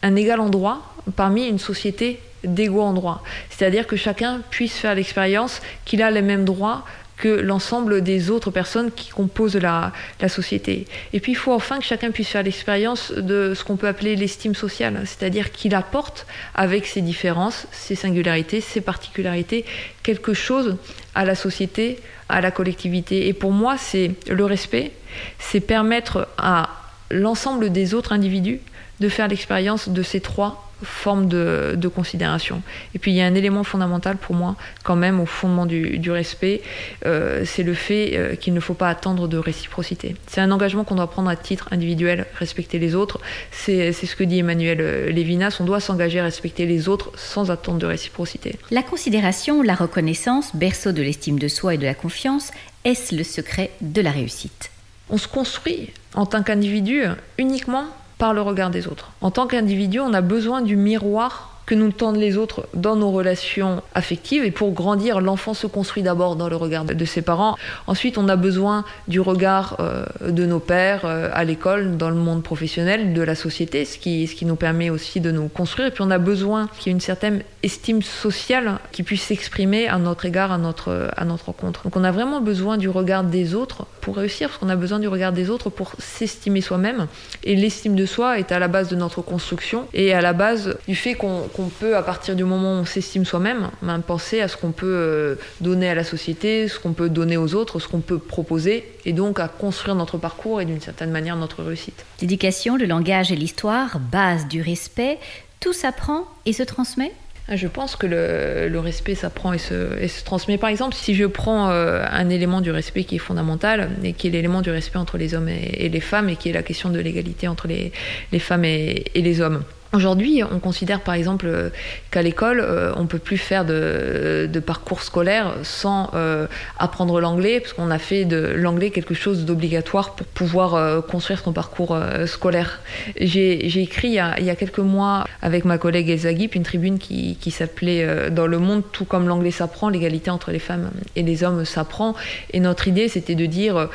un 0.02 0.16
égal 0.16 0.40
endroit 0.40 0.80
parmi 1.16 1.46
une 1.46 1.58
société 1.58 2.20
d'égaux 2.44 2.82
en 2.82 2.92
droit. 2.92 3.22
C'est-à-dire 3.50 3.86
que 3.86 3.96
chacun 3.96 4.40
puisse 4.50 4.76
faire 4.76 4.94
l'expérience 4.94 5.60
qu'il 5.84 6.02
a 6.02 6.10
les 6.10 6.22
mêmes 6.22 6.44
droits 6.44 6.84
que 7.22 7.28
l'ensemble 7.28 8.02
des 8.02 8.30
autres 8.30 8.50
personnes 8.50 8.90
qui 8.90 9.10
composent 9.10 9.54
la, 9.54 9.92
la, 10.20 10.28
société. 10.28 10.86
Et 11.12 11.20
puis 11.20 11.32
il 11.32 11.36
faut 11.36 11.52
enfin 11.52 11.78
que 11.78 11.84
chacun 11.84 12.10
puisse 12.10 12.28
faire 12.28 12.42
l'expérience 12.42 13.12
de 13.12 13.54
ce 13.54 13.62
qu'on 13.62 13.76
peut 13.76 13.86
appeler 13.86 14.16
l'estime 14.16 14.56
sociale, 14.56 15.00
c'est-à-dire 15.04 15.52
qu'il 15.52 15.76
apporte 15.76 16.26
avec 16.56 16.84
ses 16.84 17.00
différences, 17.00 17.68
ses 17.70 17.94
singularités, 17.94 18.60
ses 18.60 18.80
particularités, 18.80 19.64
quelque 20.02 20.34
chose 20.34 20.76
à 21.14 21.24
la 21.24 21.36
société, 21.36 22.00
à 22.28 22.40
la 22.40 22.50
collectivité. 22.50 23.28
Et 23.28 23.34
pour 23.34 23.52
moi, 23.52 23.76
c'est 23.78 24.12
le 24.28 24.44
respect, 24.44 24.90
c'est 25.38 25.60
permettre 25.60 26.26
à 26.38 26.70
l'ensemble 27.10 27.70
des 27.70 27.94
autres 27.94 28.12
individus 28.12 28.60
de 28.98 29.08
faire 29.08 29.28
l'expérience 29.28 29.88
de 29.90 30.02
ces 30.02 30.20
trois 30.20 30.71
forme 30.82 31.29
de, 31.29 31.88
considération. 31.94 32.62
Et 32.94 32.99
puis 32.99 33.11
il 33.12 33.17
y 33.17 33.20
a 33.20 33.26
un 33.26 33.34
élément 33.34 33.64
fondamental 33.64 34.17
pour 34.17 34.34
moi, 34.34 34.56
quand 34.82 34.96
même, 34.96 35.20
au 35.20 35.26
fondement 35.26 35.67
du, 35.67 36.11
respect, 36.11 36.62
euh, 37.06 37.44
c'est 37.44 37.62
le 37.62 37.75
fait 37.75 38.12
euh, 38.14 38.34
qu'il 38.34 38.55
ne 38.55 38.61
faut 38.61 38.75
pas 38.75 38.88
attendre 38.88 39.29
de 39.29 39.37
réciprocité. 39.37 40.17
C'est 40.26 40.40
un 40.40 40.50
engagement 40.50 40.84
qu'on 40.84 40.94
doit 40.94 41.11
prendre 41.11 41.29
à 41.29 41.37
titre 41.37 41.69
individuel, 41.70 42.26
respecter 42.34 42.79
les 42.79 42.94
autres. 42.94 43.20
C'est 43.50 43.93
ce 43.93 44.17
que 44.17 44.25
dit 44.25 44.38
Emmanuel 44.38 44.79
euh, 44.81 45.11
Lévinas, 45.11 45.58
on 45.61 45.64
doit 45.64 45.81
s'engager 45.81 46.20
à 46.20 46.25
respecter 46.25 46.67
les 46.67 46.88
autres 46.88 47.11
sans 47.17 47.50
attendre 47.50 47.78
de 47.78 47.87
réciprocité. 47.87 48.56
La 48.70 48.82
considération, 48.82 49.62
la 49.62 49.75
reconnaissance, 49.75 50.54
berceau 50.54 50.92
de 50.92 51.02
l'estime 51.02 51.38
de 51.38 51.49
soi 51.49 51.75
et 51.75 51.78
de 51.78 51.85
la 51.85 51.95
confiance, 51.95 52.50
est-ce 52.85 53.14
le 53.14 53.25
secret 53.25 53.71
de 53.80 54.00
la 54.00 54.11
réussite? 54.11 54.71
On 55.11 55.18
se 55.18 55.28
construit 55.28 55.90
en 56.14 56.26
tant 56.26 56.42
qu'individu 56.42 57.04
uniquement 57.38 57.87
par 58.23 58.35
le 58.35 58.41
regard 58.41 58.71
des 58.71 58.87
autres. 58.87 59.11
En 59.21 59.33
tant 59.33 59.49
qu'individu, 59.49 59.99
on 59.99 60.14
a 60.14 60.21
besoin 60.21 60.62
du 60.62 60.76
miroir 60.76 61.52
que 61.67 61.75
nous 61.75 61.91
tendent 61.91 62.19
les 62.19 62.37
autres 62.37 62.69
dans 62.73 62.95
nos 62.95 63.11
relations 63.11 63.83
affectives. 63.97 64.45
Et 64.45 64.52
pour 64.52 64.71
grandir, 64.71 65.21
l'enfant 65.21 65.55
se 65.55 65.67
construit 65.67 66.05
d'abord 66.05 66.37
dans 66.37 66.49
le 66.49 66.55
regard 66.55 66.85
de 66.85 67.05
ses 67.05 67.23
parents. 67.23 67.57
Ensuite, 67.88 68.19
on 68.19 68.29
a 68.29 68.37
besoin 68.37 68.85
du 69.09 69.21
regard 69.21 69.76
euh, 69.81 70.05
de 70.29 70.47
nos 70.47 70.61
pères 70.61 71.02
euh, 71.05 71.31
à 71.33 71.43
l'école, 71.43 71.97
dans 71.97 72.11
le 72.11 72.17
monde 72.17 72.45
professionnel, 72.45 73.12
de 73.12 73.23
la 73.23 73.35
société, 73.35 73.85
ce 73.85 73.99
qui, 73.99 74.29
ce 74.29 74.37
qui 74.37 74.45
nous 74.45 74.55
permet 74.55 74.88
aussi 74.88 75.21
de 75.21 75.33
nous 75.33 75.49
construire. 75.49 75.88
Et 75.88 75.91
puis, 75.91 76.05
on 76.05 76.11
a 76.11 76.19
besoin 76.19 76.69
qu'il 76.79 76.87
y 76.87 76.91
ait 76.91 76.95
une 76.95 77.00
certaine 77.00 77.43
estime 77.64 78.02
sociale 78.02 78.79
qui 78.93 79.02
puisse 79.02 79.23
s'exprimer 79.23 79.88
à 79.88 79.99
notre 79.99 80.26
égard, 80.26 80.52
à 80.52 80.59
notre, 80.59 81.11
à 81.17 81.25
notre 81.25 81.47
rencontre. 81.47 81.83
Donc, 81.83 81.97
on 81.97 82.05
a 82.05 82.12
vraiment 82.12 82.41
besoin 82.41 82.76
du 82.76 82.88
regard 82.88 83.25
des 83.25 83.57
autres 83.57 83.87
pour 84.02 84.16
réussir, 84.16 84.49
parce 84.49 84.59
qu'on 84.59 84.68
a 84.68 84.76
besoin 84.76 84.99
du 84.99 85.09
regard 85.09 85.32
des 85.32 85.49
autres 85.49 85.71
pour 85.71 85.92
s'estimer 85.99 86.61
soi-même. 86.61 87.06
Et 87.44 87.56
l'estime 87.56 87.94
de 87.94 88.04
soi 88.04 88.38
est 88.38 88.52
à 88.52 88.59
la 88.59 88.68
base 88.68 88.88
de 88.88 88.97
notre 88.97 89.23
construction 89.23 89.87
et 89.94 90.12
à 90.12 90.21
la 90.21 90.35
base 90.35 90.76
du 90.87 90.97
fait 90.97 91.14
qu'on 91.14 91.49
peut, 91.80 91.97
à 91.97 92.02
partir 92.02 92.37
du 92.37 92.44
moment 92.44 92.75
où 92.75 92.80
on 92.80 92.85
s'estime 92.85 93.25
soi-même, 93.25 93.71
ben, 93.80 94.00
penser 94.00 94.40
à 94.40 94.49
ce 94.49 94.56
qu'on 94.56 94.73
peut 94.73 94.87
euh, 94.87 95.35
donner 95.61 95.88
à 95.88 95.94
la 95.94 96.04
société, 96.04 96.68
ce 96.68 96.78
qu'on 96.78 96.92
peut 96.92 97.09
donner 97.09 97.37
aux 97.37 97.54
autres, 97.54 97.78
ce 97.78 97.88
qu'on 97.88 98.00
peut 98.00 98.18
proposer, 98.18 98.85
et 99.04 99.12
donc 99.12 99.38
à 99.38 99.49
construire 99.49 99.94
notre 99.94 100.18
parcours 100.18 100.61
et 100.61 100.64
d'une 100.64 100.80
certaine 100.80 101.11
manière 101.11 101.37
notre 101.37 101.62
réussite. 101.62 102.04
L'éducation, 102.21 102.76
le 102.76 102.87
langage 102.87 103.30
et 103.30 103.37
l'histoire, 103.37 104.00
base 104.00 104.49
du 104.49 104.61
respect, 104.61 105.18
tout 105.61 105.73
s'apprend 105.73 106.26
et 106.44 106.52
se 106.52 106.64
transmet? 106.64 107.12
Je 107.49 107.66
pense 107.66 107.96
que 107.96 108.06
le, 108.06 108.78
respect 108.78 109.14
s'apprend 109.14 109.52
et 109.52 109.58
se, 109.58 109.99
et 110.00 110.08
se, 110.08 110.25
transmet. 110.25 110.58
Par 110.58 110.70
exemple, 110.70 110.94
si 110.94 111.14
je 111.14 111.25
prends 111.25 111.70
euh, 111.70 112.04
un 112.11 112.28
élément 112.28 112.61
du 112.61 112.70
respect 112.70 113.04
qui 113.04 113.16
est 113.16 113.18
fondamental, 113.18 113.90
et 114.02 114.12
qui 114.12 114.28
est 114.28 114.30
l'élément 114.30 114.62
du 114.62 114.70
respect 114.70 114.99
entre 114.99 115.18
les 115.18 115.34
hommes 115.34 115.49
et, 115.49 115.88
les 115.88 116.00
femmes, 116.00 116.28
et 116.28 116.37
qui 116.37 116.50
est 116.50 116.52
la 116.52 116.62
question 116.62 116.90
de 116.90 116.99
l'égalité 116.99 117.49
entre 117.49 117.68
les, 117.68 117.92
femmes 118.38 118.64
et 118.64 119.04
les 119.14 119.40
hommes 119.40 119.62
Aujourd'hui, 119.94 120.42
on 120.42 120.58
considère 120.58 121.02
par 121.02 121.12
exemple 121.12 121.46
euh, 121.46 121.68
qu'à 122.11 122.22
l'école, 122.22 122.61
euh, 122.61 122.94
on 122.96 123.04
peut 123.04 123.18
plus 123.18 123.37
faire 123.37 123.66
de, 123.66 124.49
parcours 124.64 125.02
scolaire 125.02 125.54
sans 125.64 126.08
euh, 126.14 126.46
apprendre 126.78 127.20
l'anglais, 127.20 127.61
parce 127.61 127.75
qu'on 127.75 127.90
a 127.90 127.99
fait 127.99 128.25
de 128.25 128.54
l'anglais 128.56 128.88
quelque 128.88 129.12
chose 129.12 129.44
d'obligatoire 129.44 130.14
pour 130.14 130.26
pouvoir 130.28 131.04
construire 131.06 131.40
son 131.40 131.52
parcours 131.52 131.99
scolaire. 132.26 132.80
J'ai 133.20 133.82
écrit 133.82 134.08
il 134.08 134.14
y, 134.14 134.18
a, 134.50 134.54
quelques 134.54 134.78
mois 134.78 135.26
avec 135.42 135.64
ma 135.64 135.78
collègue 135.78 136.08
Elsa 136.08 136.32
Guip 136.32 136.54
une 136.54 136.62
tribune 136.62 136.99
qui, 136.99 137.37
qui 137.40 137.50
s'appelait 137.50 138.30
Dans 138.30 138.46
le 138.46 138.58
monde, 138.58 138.82
tout 138.92 139.04
comme 139.04 139.26
l'anglais 139.26 139.50
s'apprend, 139.50 139.88
l'égalité 139.88 140.30
entre 140.30 140.52
les 140.52 140.58
femmes 140.58 140.90
et 141.16 141.22
les 141.22 141.42
hommes 141.42 141.64
s'apprend. 141.64 142.14
Et 142.52 142.61
notre 142.61 142.87
idée, 142.88 143.08
c'était 143.08 143.34
de 143.34 143.46
dire 143.46 143.88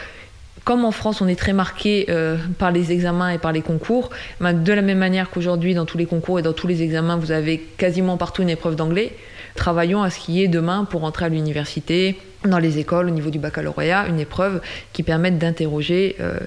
comme 0.67 0.83
en 0.83 0.91
France, 0.91 1.21
on 1.21 1.29
est 1.29 1.39
très 1.39 1.53
marqué 1.53 2.07
euh, 2.09 2.35
par 2.59 2.73
les 2.73 2.91
examens 2.91 3.29
et 3.29 3.37
par 3.37 3.53
les 3.53 3.61
concours, 3.61 4.09
ben, 4.41 4.51
de 4.51 4.73
la 4.73 4.81
même 4.81 4.97
manière 4.97 5.29
qu'aujourd'hui, 5.29 5.73
dans 5.73 5.85
tous 5.85 5.97
les 5.97 6.05
concours 6.05 6.39
et 6.39 6.41
dans 6.41 6.51
tous 6.51 6.67
les 6.67 6.83
examens, 6.83 7.15
vous 7.15 7.31
avez 7.31 7.57
quasiment 7.77 8.17
partout 8.17 8.41
une 8.41 8.49
épreuve 8.49 8.75
d'anglais. 8.75 9.13
Travaillons 9.55 10.03
à 10.03 10.09
ce 10.09 10.19
qu'il 10.19 10.35
y 10.35 10.43
ait 10.43 10.49
demain 10.49 10.83
pour 10.83 11.05
entrer 11.05 11.23
à 11.23 11.29
l'université, 11.29 12.19
dans 12.43 12.59
les 12.59 12.79
écoles, 12.79 13.07
au 13.07 13.11
niveau 13.11 13.29
du 13.29 13.39
baccalauréat, 13.39 14.07
une 14.09 14.19
épreuve 14.19 14.59
qui 14.91 15.03
permette 15.03 15.37
d'interroger 15.37 16.17
euh, 16.19 16.37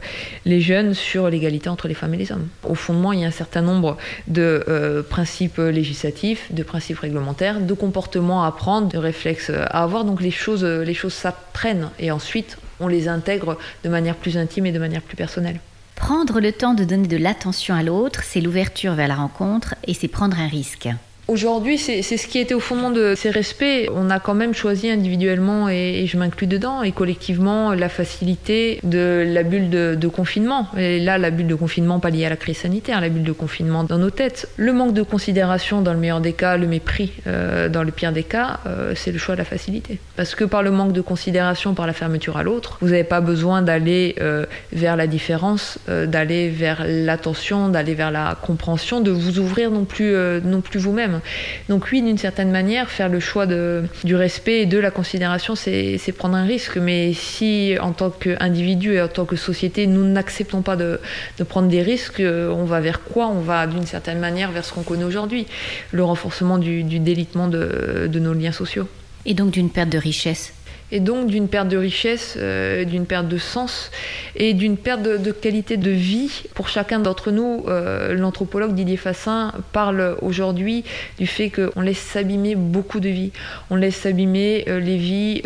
les 0.45 0.61
jeunes 0.61 0.93
sur 0.93 1.31
l'égalité 1.31 1.71
entre 1.71 1.89
les 1.89 1.95
femmes 1.95 2.13
et 2.13 2.19
les 2.19 2.31
hommes. 2.31 2.49
Au 2.69 2.75
fondement, 2.75 3.15
il 3.15 3.21
y 3.21 3.25
a 3.25 3.29
un 3.29 3.31
certain 3.31 3.63
nombre 3.63 3.97
de 4.29 4.63
euh, 4.69 5.03
principes 5.03 5.57
législatifs, 5.57 6.53
de 6.53 6.63
principes 6.63 6.99
réglementaires, 6.99 7.59
de 7.59 7.73
comportements 7.73 8.45
à 8.45 8.49
apprendre, 8.49 8.89
de 8.89 8.99
réflexes 8.99 9.49
à 9.49 9.83
avoir. 9.83 10.05
Donc 10.05 10.21
les 10.21 10.31
choses, 10.31 10.63
les 10.63 10.95
choses 10.95 11.15
s'apprennent 11.15 11.89
et 11.99 12.11
ensuite 12.11 12.59
on 12.81 12.89
les 12.89 13.09
intègre 13.09 13.59
de 13.85 13.89
manière 13.89 14.17
plus 14.17 14.37
intime 14.37 14.67
et 14.67 14.73
de 14.73 14.79
manière 14.79 15.03
plus 15.03 15.17
personnelle. 15.17 15.61
Prendre 15.95 16.41
le 16.41 16.53
temps 16.53 16.75
de 16.75 16.85
donner 16.85 17.09
de 17.09 17.17
l'attention 17.17 17.75
à 17.75 17.83
l'autre, 17.83 18.23
c'est 18.25 18.41
l'ouverture 18.41 18.95
vers 18.95 19.09
la 19.09 19.17
rencontre 19.17 19.75
et 19.87 19.95
c'est 19.95 20.09
prendre 20.09 20.39
un 20.39 20.49
risque. 20.49 20.89
Aujourd'hui, 21.31 21.79
c'est 21.79 22.03
ce 22.03 22.27
qui 22.27 22.41
était 22.41 22.55
au 22.55 22.59
fondement 22.59 22.91
de 22.91 23.15
ces 23.15 23.31
respects. 23.31 23.89
On 23.95 24.11
a 24.11 24.19
quand 24.19 24.35
même 24.35 24.53
choisi 24.53 24.91
individuellement, 24.91 25.69
et, 25.69 26.05
je 26.09 26.17
m'inclus 26.17 26.49
dedans, 26.49 26.83
et 26.83 26.91
collectivement, 26.91 27.73
la 27.73 27.89
facilité 27.89 28.81
de 28.83 29.25
la 29.25 29.45
bulle 29.45 29.71
de, 29.71 30.09
confinement. 30.09 30.67
Et 30.77 30.99
là, 30.99 31.19
la 31.19 31.31
bulle 31.31 31.47
de 31.47 31.55
confinement, 31.55 32.01
pas 32.01 32.11
liée 32.11 32.25
à 32.25 32.31
la 32.31 32.37
crise 32.37 32.57
sanitaire, 32.57 33.01
la 33.01 33.11
bulle 33.11 33.23
de 33.23 33.31
confinement 33.31 33.85
dans 33.85 33.97
nos 33.97 34.11
têtes. 34.11 34.49
Le 34.57 34.73
manque 34.73 34.93
de 34.93 35.05
considération 35.05 35.83
dans 35.83 35.93
le 35.93 36.01
meilleur 36.01 36.21
des 36.21 36.33
cas, 36.33 36.57
le 36.57 36.67
mépris 36.67 37.13
euh, 37.29 37.69
dans 37.69 37.85
le 37.85 37.93
pire 37.93 38.11
des 38.11 38.25
cas, 38.25 38.59
euh, 38.67 38.95
c'est 38.97 39.13
le 39.13 39.19
choix 39.19 39.37
de 39.37 39.39
la 39.39 39.45
facilité. 39.45 40.01
Parce 40.17 40.35
que 40.35 40.43
par 40.43 40.65
le 40.65 40.73
manque 40.73 40.93
de 40.93 41.01
considération, 41.01 41.75
par 41.75 41.87
la 41.87 41.93
fermeture 41.93 42.39
à 42.39 42.43
l'autre, 42.43 42.77
vous 42.81 42.89
n'avez 42.89 43.05
pas 43.05 43.21
besoin 43.21 43.63
d'aller 43.63 44.17
euh, 44.21 44.47
vers 44.73 44.97
la 44.97 45.07
différence, 45.07 45.79
d'aller 45.87 46.49
vers 46.49 46.83
l'attention, 46.85 47.69
d'aller 47.69 47.95
vers 47.95 48.11
la 48.11 48.37
compréhension, 48.43 49.01
de 49.01 49.13
vous 49.13 49.39
ouvrir 49.39 49.71
non 49.71 49.85
plus, 49.85 50.13
non 50.43 50.61
plus 50.61 50.81
vous-même. 50.81 51.20
Donc 51.69 51.89
oui, 51.93 52.03
d'une 52.03 52.19
certaine 52.19 52.51
manière, 52.51 52.91
faire 52.91 53.09
le 53.09 53.21
choix 53.21 53.47
du 53.47 54.15
respect 54.15 54.61
et 54.63 54.67
de 54.67 54.79
la 54.79 54.91
considération, 54.91 55.55
c'est 55.55 56.15
prendre 56.17 56.37
un 56.37 56.45
risque. 56.45 56.77
Mais 56.77 57.13
si, 57.13 57.77
en 57.81 57.93
tant 57.93 58.11
qu'individu 58.11 58.95
et 58.95 59.03
en 59.03 59.09
tant 59.09 59.25
que 59.25 59.37
société, 59.37 59.87
nous 59.87 60.05
n'acceptons 60.05 60.63
pas 60.63 60.77
de, 60.77 61.01
prendre 61.49 61.69
des 61.69 61.83
risques, 61.83 62.23
on 62.23 62.65
va 62.65 62.81
vers 62.81 63.03
quoi? 63.03 63.29
On 63.29 63.41
va 63.41 63.67
d'une 63.67 63.87
certaine 63.87 64.19
manière 64.19 64.51
vers 64.51 64.65
ce 64.65 64.73
qu'on 64.73 64.83
connaît 64.83 65.05
aujourd'hui, 65.05 65.47
le 65.93 66.05
renforcement 66.05 66.59
du, 66.59 66.83
délitement 66.83 67.49
de 67.49 68.19
nos 68.19 68.33
liens 68.33 68.53
sociaux. 68.53 68.89
Et 69.27 69.35
donc 69.35 69.51
d'une 69.51 69.71
perte 69.71 69.91
de 69.91 69.99
richesse? 69.99 70.53
Et 70.93 71.01
donc 71.01 71.29
d'une 71.29 71.49
perte 71.49 71.69
de 71.69 71.77
richesse, 71.77 72.37
euh, 72.39 72.85
d'une 72.85 73.07
perte 73.07 73.29
de 73.29 73.39
sens 73.39 73.91
et 74.37 74.55
d'une 74.55 74.77
perte 74.77 75.03
de, 75.03 75.33
qualité 75.33 75.77
de 75.77 75.91
vie 75.91 76.43
pour 76.55 76.69
chacun 76.69 76.99
d'entre 76.99 77.31
nous. 77.31 77.65
Euh, 77.69 78.15
l'anthropologue 78.15 78.75
Didier 78.75 78.97
Fassin 78.97 79.53
parle 79.73 80.17
aujourd'hui 80.23 80.85
du 81.19 81.27
fait 81.27 81.51
qu'on 81.51 81.81
laisse 81.81 81.99
s'abîmer 81.99 82.55
beaucoup 82.55 83.01
de 83.01 83.09
vies. 83.09 83.33
On 83.71 83.77
laisse 83.77 83.97
s'abîmer 83.97 84.65
euh, 84.69 84.81
les 84.81 84.97
vies 84.97 85.43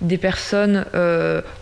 des 0.00 0.18
personnes 0.18 0.84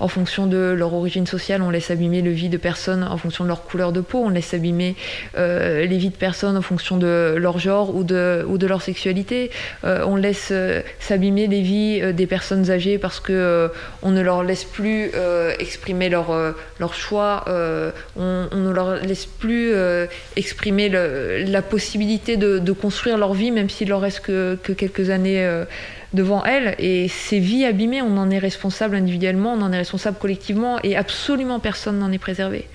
en 0.00 0.08
fonction 0.08 0.46
de 0.46 0.74
leur 0.76 0.94
origine 0.94 1.26
sociale, 1.26 1.62
on 1.62 1.70
laisse 1.70 1.90
abîmer 1.90 2.22
les 2.22 2.32
vies 2.32 2.48
de 2.48 2.56
personnes 2.56 3.02
en 3.02 3.16
fonction 3.16 3.44
de 3.44 3.48
leur 3.48 3.64
couleur 3.64 3.92
de 3.92 4.00
peau, 4.00 4.22
on 4.24 4.28
laisse 4.28 4.54
abîmer 4.54 4.94
les 5.36 5.98
vies 5.98 6.10
de 6.10 6.16
personnes 6.16 6.56
en 6.56 6.62
fonction 6.62 6.96
de 6.96 7.34
leur 7.36 7.58
genre 7.58 7.94
ou 7.94 8.04
de, 8.04 8.44
ou 8.48 8.58
de 8.58 8.66
leur 8.66 8.82
sexualité, 8.82 9.50
on 9.82 10.16
laisse 10.16 10.52
s'abîmer 11.00 11.46
les 11.46 11.62
vies 11.62 12.12
des 12.12 12.26
personnes 12.26 12.70
âgées 12.70 12.98
parce 13.08 13.20
que 13.20 13.32
euh, 13.32 13.68
on 14.02 14.10
ne 14.10 14.20
leur 14.20 14.42
laisse 14.42 14.64
plus 14.64 15.10
euh, 15.14 15.54
exprimer 15.58 16.10
leur, 16.10 16.30
euh, 16.30 16.52
leur 16.78 16.92
choix, 16.92 17.42
on, 18.16 18.48
ne 18.52 18.70
leur 18.70 18.96
laisse 18.96 19.24
plus 19.24 19.72
exprimer 20.36 20.90
la 20.90 21.62
possibilité 21.62 22.36
de, 22.36 22.72
construire 22.72 23.16
leur 23.16 23.32
vie, 23.32 23.50
même 23.50 23.70
s'il 23.70 23.88
leur 23.88 24.02
reste 24.02 24.20
que, 24.20 24.58
que 24.62 24.72
quelques 24.74 25.08
années 25.08 25.42
devant 26.12 26.44
elles. 26.44 26.74
Et 26.78 27.08
ces 27.08 27.38
vies 27.38 27.64
abîmées, 27.64 28.02
on 28.02 28.16
en 28.16 28.30
est 28.30 28.38
responsable 28.38 28.96
individuellement, 28.96 29.54
on 29.54 29.62
en 29.62 29.72
est 29.72 29.78
responsable 29.78 30.18
collectivement, 30.18 30.78
et 30.82 30.96
absolument 30.96 31.60
personne 31.60 31.98
n'en 31.98 32.12
est 32.12 32.18
préservé 32.18 32.66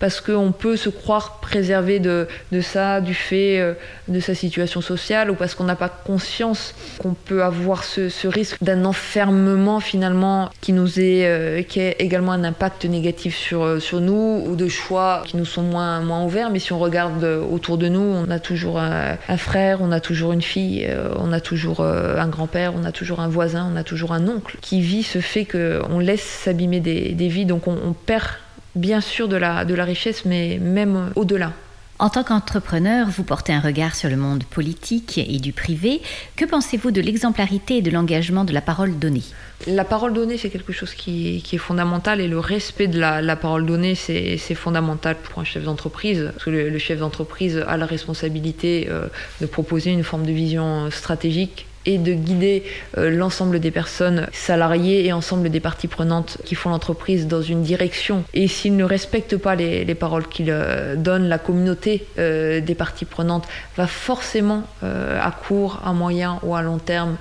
parce 0.00 0.22
qu'on 0.22 0.50
peut 0.50 0.76
se 0.76 0.88
croire 0.88 1.38
préservé 1.40 2.00
de, 2.00 2.26
de 2.50 2.60
ça, 2.60 3.00
du 3.00 3.14
fait 3.14 3.60
euh, 3.60 3.74
de 4.08 4.18
sa 4.18 4.34
situation 4.34 4.80
sociale, 4.80 5.30
ou 5.30 5.34
parce 5.34 5.54
qu'on 5.54 5.64
n'a 5.64 5.76
pas 5.76 5.90
conscience 5.90 6.74
qu'on 6.98 7.12
peut 7.12 7.44
avoir 7.44 7.84
ce, 7.84 8.08
ce 8.08 8.26
risque 8.26 8.56
d'un 8.62 8.86
enfermement 8.86 9.78
finalement 9.78 10.48
qui 10.62 10.72
nous 10.72 10.98
est, 10.98 11.26
euh, 11.26 11.62
qui 11.62 11.80
a 11.80 12.00
également 12.00 12.32
un 12.32 12.44
impact 12.44 12.86
négatif 12.86 13.36
sur, 13.36 13.62
euh, 13.62 13.78
sur 13.78 14.00
nous, 14.00 14.42
ou 14.46 14.56
de 14.56 14.68
choix 14.68 15.22
qui 15.26 15.36
nous 15.36 15.44
sont 15.44 15.62
moins, 15.62 16.00
moins 16.00 16.24
ouverts. 16.24 16.50
Mais 16.50 16.60
si 16.60 16.72
on 16.72 16.78
regarde 16.78 17.22
autour 17.22 17.76
de 17.76 17.88
nous, 17.88 18.00
on 18.00 18.30
a 18.30 18.38
toujours 18.38 18.78
un, 18.78 19.16
frère, 19.36 19.82
on 19.82 19.92
a 19.92 20.00
toujours 20.00 20.32
une 20.32 20.40
fille, 20.40 20.88
on 21.16 21.30
a 21.32 21.40
toujours 21.40 21.82
un 21.82 22.28
grand-père, 22.28 22.72
on 22.80 22.84
a 22.84 22.92
toujours 22.92 23.20
un 23.20 23.28
voisin, 23.28 23.70
on 23.72 23.76
a 23.76 23.84
toujours 23.84 24.12
un 24.12 24.26
oncle 24.28 24.56
qui 24.60 24.80
vit 24.80 25.02
ce 25.02 25.20
fait 25.20 25.44
qu'on 25.44 25.98
laisse 25.98 26.22
s'abîmer 26.22 26.80
des, 26.80 27.12
des 27.12 27.28
vies, 27.28 27.46
donc 27.46 27.66
on, 27.66 27.76
on 27.84 27.92
perd 27.92 28.28
bien 28.74 29.00
sûr 29.00 29.28
de 29.28 29.36
la, 29.36 29.64
de 29.64 29.74
la 29.74 29.84
richesse, 29.84 30.24
mais 30.24 30.58
même 30.58 31.10
au-delà. 31.16 31.52
En 32.00 32.08
tant 32.08 32.24
qu'entrepreneur, 32.24 33.08
vous 33.10 33.24
portez 33.24 33.52
un 33.52 33.60
regard 33.60 33.94
sur 33.94 34.08
le 34.08 34.16
monde 34.16 34.44
politique 34.44 35.18
et 35.18 35.38
du 35.38 35.52
privé. 35.52 36.00
Que 36.34 36.46
pensez-vous 36.46 36.92
de 36.92 37.00
l'exemplarité 37.02 37.76
et 37.76 37.82
de 37.82 37.90
l'engagement 37.90 38.44
de 38.44 38.54
la 38.54 38.62
parole 38.62 38.98
donnée? 38.98 39.22
La 39.66 39.84
parole 39.84 40.14
donnée, 40.14 40.38
c'est 40.38 40.48
quelque 40.48 40.72
chose 40.72 40.94
qui, 40.94 41.44
est 41.52 41.58
fondamental 41.58 42.22
et 42.22 42.26
le 42.26 42.38
respect 42.38 42.86
de 42.86 42.98
la, 42.98 43.36
parole 43.36 43.66
donnée, 43.66 43.94
c'est 43.94 44.38
fondamental 44.54 45.16
pour 45.16 45.42
un 45.42 45.44
chef 45.44 45.64
d'entreprise. 45.64 46.30
Parce 46.32 46.46
que 46.46 46.50
le, 46.50 46.78
chef 46.78 47.00
d'entreprise 47.00 47.62
a 47.68 47.76
la 47.76 47.84
responsabilité 47.84 48.86
euh, 48.88 49.08
de 49.42 49.46
proposer 49.46 49.90
une 49.90 50.02
forme 50.02 50.24
de 50.24 50.32
vision 50.32 50.90
stratégique 50.90 51.66
et 51.86 51.98
de 51.98 52.12
guider 52.12 52.62
euh, 52.98 53.10
l'ensemble 53.10 53.58
des 53.60 53.70
personnes 53.70 54.26
salariées 54.32 55.06
et 55.06 55.12
ensemble 55.12 55.48
des 55.48 55.60
parties 55.60 55.88
prenantes 55.88 56.38
qui 56.44 56.54
font 56.54 56.70
l'entreprise 56.70 57.26
dans 57.26 57.42
une 57.42 57.62
direction. 57.62 58.24
Et 58.34 58.48
s'ils 58.48 58.76
ne 58.76 58.84
respectent 58.84 59.36
pas 59.36 59.54
les, 59.54 59.94
paroles 59.94 60.28
qu'ils 60.28 60.50
euh, 60.50 60.94
donnent, 60.94 61.28
la 61.28 61.38
communauté 61.38 62.06
euh, 62.18 62.60
des 62.60 62.74
parties 62.74 63.04
prenantes 63.04 63.48
va 63.76 63.86
forcément 63.86 64.64
à 64.82 65.30
court, 65.30 65.80
à 65.84 65.92
moyen 65.92 66.38
ou 66.42 66.54
à 66.54 66.62
long 66.62 66.78
terme 66.78 67.16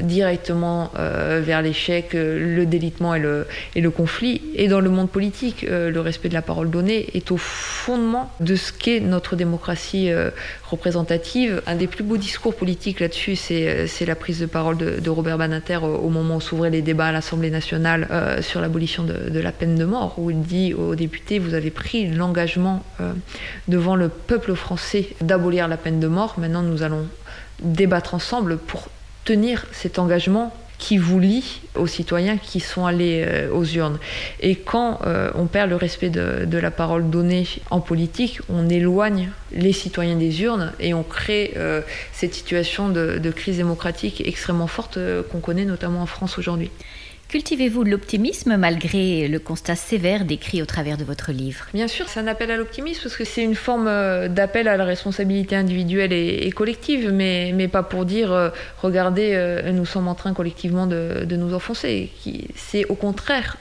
directement 0.00 0.90
vers 0.96 1.62
l'échec, 1.62 2.10
le 2.12 2.64
délitement 2.64 3.14
et 3.14 3.18
le, 3.18 3.46
et 3.74 3.80
le 3.80 3.90
conflit. 3.90 4.42
Et 4.54 4.68
dans 4.68 4.80
le 4.80 4.90
monde 4.90 5.10
politique, 5.10 5.66
le 5.68 5.98
respect 6.00 6.28
de 6.28 6.34
la 6.34 6.42
parole 6.42 6.70
donnée 6.70 7.08
est 7.14 7.30
au 7.30 7.36
fondement 7.36 8.30
de 8.40 8.56
ce 8.56 8.72
qu'est 8.72 9.00
notre 9.00 9.36
démocratie 9.36 10.10
représentative. 10.70 11.62
Un 11.66 11.76
des 11.76 11.86
plus 11.86 12.04
beaux 12.04 12.16
discours 12.16 12.54
politiques 12.54 13.00
là-dessus, 13.00 13.36
c'est 13.36 14.04
la 14.04 14.13
prise 14.14 14.40
de 14.40 14.46
parole 14.46 14.76
de, 14.76 15.10
Robert 15.10 15.38
Banater 15.38 15.78
au, 15.82 16.08
moment 16.08 16.36
où 16.36 16.40
s'ouvraient 16.40 16.70
les 16.70 16.82
débats 16.82 17.06
à 17.06 17.12
l'Assemblée 17.12 17.50
nationale 17.50 18.08
euh, 18.10 18.42
sur 18.42 18.60
l'abolition 18.60 19.04
de, 19.04 19.38
la 19.38 19.52
peine 19.52 19.76
de 19.76 19.84
mort, 19.84 20.14
où 20.18 20.30
il 20.30 20.42
dit 20.42 20.74
aux 20.74 20.94
députés, 20.94 21.38
vous 21.38 21.54
avez 21.54 21.70
pris 21.70 22.08
l'engagement 22.08 22.82
euh, 23.00 23.12
devant 23.68 23.96
le 23.96 24.08
peuple 24.08 24.54
français 24.54 25.10
d'abolir 25.20 25.68
la 25.68 25.76
peine 25.76 26.00
de 26.00 26.08
mort, 26.08 26.34
maintenant 26.38 26.62
nous 26.62 26.82
allons 26.82 27.06
débattre 27.62 28.14
ensemble 28.14 28.58
pour 28.58 28.88
tenir 29.24 29.66
cet 29.72 29.98
engagement 29.98 30.54
qui 30.78 30.98
vous 30.98 31.18
lie 31.18 31.60
aux 31.74 31.86
citoyens 31.86 32.36
qui 32.36 32.60
sont 32.60 32.86
allés 32.86 33.24
euh, 33.26 33.50
aux 33.52 33.64
urnes. 33.64 33.98
Et 34.40 34.56
quand 34.56 35.00
euh, 35.06 35.30
on 35.34 35.46
perd 35.46 35.70
le 35.70 35.76
respect 35.76 36.10
de, 36.10 36.58
la 36.58 36.70
parole 36.70 37.10
donnée 37.10 37.46
en 37.70 37.80
politique, 37.80 38.40
on 38.48 38.68
éloigne 38.68 39.30
les 39.52 39.72
citoyens 39.72 40.16
des 40.16 40.42
urnes 40.42 40.72
et 40.80 40.94
on 40.94 41.02
crée 41.02 41.52
euh, 41.56 41.80
cette 42.12 42.34
situation 42.34 42.88
de, 42.88 43.18
de, 43.18 43.30
crise 43.30 43.56
démocratique 43.58 44.22
extrêmement 44.26 44.66
forte 44.66 44.98
qu'on 45.30 45.40
connaît 45.40 45.64
notamment 45.64 46.02
en 46.02 46.06
France 46.06 46.38
aujourd'hui. 46.38 46.70
Cultivez-vous 47.34 47.82
l'optimisme 47.82 48.56
malgré 48.56 49.26
le 49.26 49.40
constat 49.40 49.74
sévère 49.74 50.24
décrit 50.24 50.62
au 50.62 50.66
travers 50.66 50.96
de 50.96 51.02
votre 51.02 51.32
livre? 51.32 51.66
Bien 51.74 51.88
sûr, 51.88 52.08
c'est 52.08 52.20
un 52.20 52.28
appel 52.28 52.52
à 52.52 52.56
l'optimisme 52.56 53.02
parce 53.02 53.16
que 53.16 53.24
c'est 53.24 53.42
une 53.42 53.56
forme 53.56 53.88
euh, 53.88 54.28
d'appel 54.28 54.68
à 54.68 54.76
la 54.76 54.84
responsabilité 54.84 55.56
individuelle 55.56 56.12
et, 56.12 56.48
collective, 56.52 57.10
mais, 57.10 57.50
mais 57.52 57.66
pas 57.66 57.82
pour 57.82 58.04
dire 58.04 58.32
euh, 58.32 58.50
regardez, 58.80 59.32
euh, 59.34 59.72
nous 59.72 59.84
sommes 59.84 60.06
en 60.06 60.14
train 60.14 60.32
collectivement 60.32 60.86
de, 60.86 61.24
de 61.24 61.34
nous 61.34 61.54
enfoncer. 61.54 62.12
C'est 62.54 62.84
au 62.84 62.94
contraire 62.94 63.56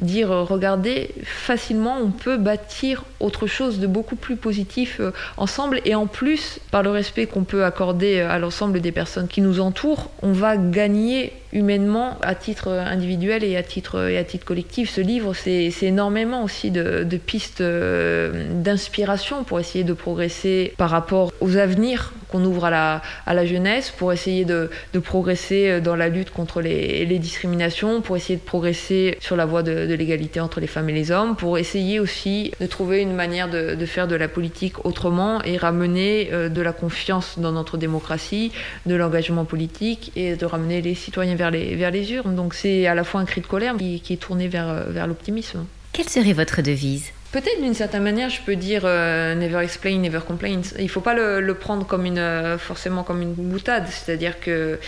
dire 0.00 0.30
regardez, 0.30 1.10
facilement 1.22 1.98
on 2.02 2.10
peut 2.10 2.36
bâtir 2.36 3.04
autre 3.20 3.46
chose 3.46 3.78
de 3.78 3.86
beaucoup 3.86 4.16
plus 4.16 4.34
positif 4.34 5.00
ensemble 5.36 5.80
et 5.84 5.94
en 5.94 6.08
plus, 6.08 6.58
par 6.72 6.82
le 6.82 6.90
respect 6.90 7.26
qu'on 7.26 7.44
peut 7.44 7.64
accorder 7.64 8.18
à 8.18 8.40
l'ensemble 8.40 8.80
des 8.80 8.90
personnes 8.90 9.28
qui 9.28 9.42
nous 9.42 9.60
entourent, 9.60 10.10
on 10.22 10.32
va 10.32 10.56
gagner 10.56 11.32
humainement 11.56 12.18
à 12.20 12.34
titre 12.34 12.68
individuel 12.68 13.42
et 13.42 13.56
à 13.56 13.62
titre, 13.62 14.08
et 14.08 14.18
à 14.18 14.24
titre 14.24 14.44
collectif. 14.44 14.90
Ce 14.90 15.00
livre, 15.00 15.32
c'est 15.34 15.72
énormément 15.82 16.44
aussi 16.44 16.70
de, 16.70 17.16
pistes 17.16 17.62
euh, 17.62 18.52
d'inspiration 18.62 19.42
pour 19.42 19.58
essayer 19.58 19.82
de 19.82 19.94
progresser 19.94 20.74
par 20.76 20.90
rapport 20.90 21.32
aux 21.40 21.56
avenirs 21.56 22.12
qu'on 22.28 22.44
ouvre 22.44 22.66
à 22.66 22.70
la, 22.70 23.02
à 23.26 23.34
la 23.34 23.46
jeunesse, 23.46 23.90
pour 23.90 24.12
essayer 24.12 24.44
de, 24.44 24.70
de 24.92 24.98
progresser 24.98 25.80
dans 25.80 25.96
la 25.96 26.08
lutte 26.08 26.30
contre 26.30 26.60
les, 26.60 27.04
les, 27.04 27.18
discriminations, 27.18 28.00
pour 28.00 28.16
essayer 28.16 28.36
de 28.36 28.44
progresser 28.44 29.16
sur 29.20 29.36
la 29.36 29.46
voie 29.46 29.62
de, 29.62 29.86
de 29.86 29.94
l'égalité 29.94 30.40
entre 30.40 30.60
les 30.60 30.66
femmes 30.66 30.88
et 30.90 30.92
les 30.92 31.10
hommes, 31.10 31.36
pour 31.36 31.58
essayer 31.58 32.00
aussi 32.00 32.52
de 32.60 32.66
trouver 32.66 33.00
une 33.00 33.14
manière 33.14 33.48
de, 33.48 33.74
de 33.74 33.86
faire 33.86 34.08
de 34.08 34.16
la 34.16 34.28
politique 34.28 34.84
autrement 34.84 35.42
et 35.42 35.56
ramener 35.56 36.28
euh, 36.32 36.48
de 36.48 36.62
la 36.62 36.72
confiance 36.72 37.38
dans 37.38 37.52
notre 37.52 37.76
démocratie, 37.76 38.52
de 38.86 38.94
l'engagement 38.94 39.44
politique 39.44 40.12
et 40.16 40.36
de 40.36 40.46
ramener 40.46 40.82
les 40.82 40.94
citoyens 40.94 41.34
vers 41.34 41.50
les, 41.50 41.74
vers 41.74 41.90
les 41.90 42.12
urnes. 42.12 42.34
Donc 42.34 42.54
c'est 42.54 42.86
à 42.86 42.94
la 42.94 43.04
fois 43.04 43.20
un 43.20 43.24
cri 43.24 43.40
de 43.40 43.46
colère 43.46 43.76
qui, 43.76 44.12
est 44.12 44.16
tourné 44.16 44.48
vers, 44.48 44.84
vers 44.88 45.06
l'optimisme. 45.06 45.66
Quelle 45.92 46.08
serait 46.08 46.32
votre 46.32 46.62
devise? 46.62 47.12
Peut-être 47.32 47.60
d'une 47.60 47.74
certaine 47.74 48.02
manière, 48.02 48.30
je 48.30 48.40
peux 48.40 48.56
dire 48.56 48.82
euh, 48.84 49.34
never 49.34 49.62
explain, 49.62 49.98
never 49.98 50.20
complain. 50.26 50.60
Il 50.78 50.88
faut 50.88 51.00
pas 51.00 51.14
le, 51.14 51.40
le, 51.40 51.54
prendre 51.54 51.86
comme 51.86 52.06
une, 52.06 52.18
euh, 52.18 52.56
forcément 52.56 53.02
comme 53.02 53.20
une 53.20 53.34
boutade. 53.34 53.86
C'est-à-dire 53.88 54.40
que 54.40 54.78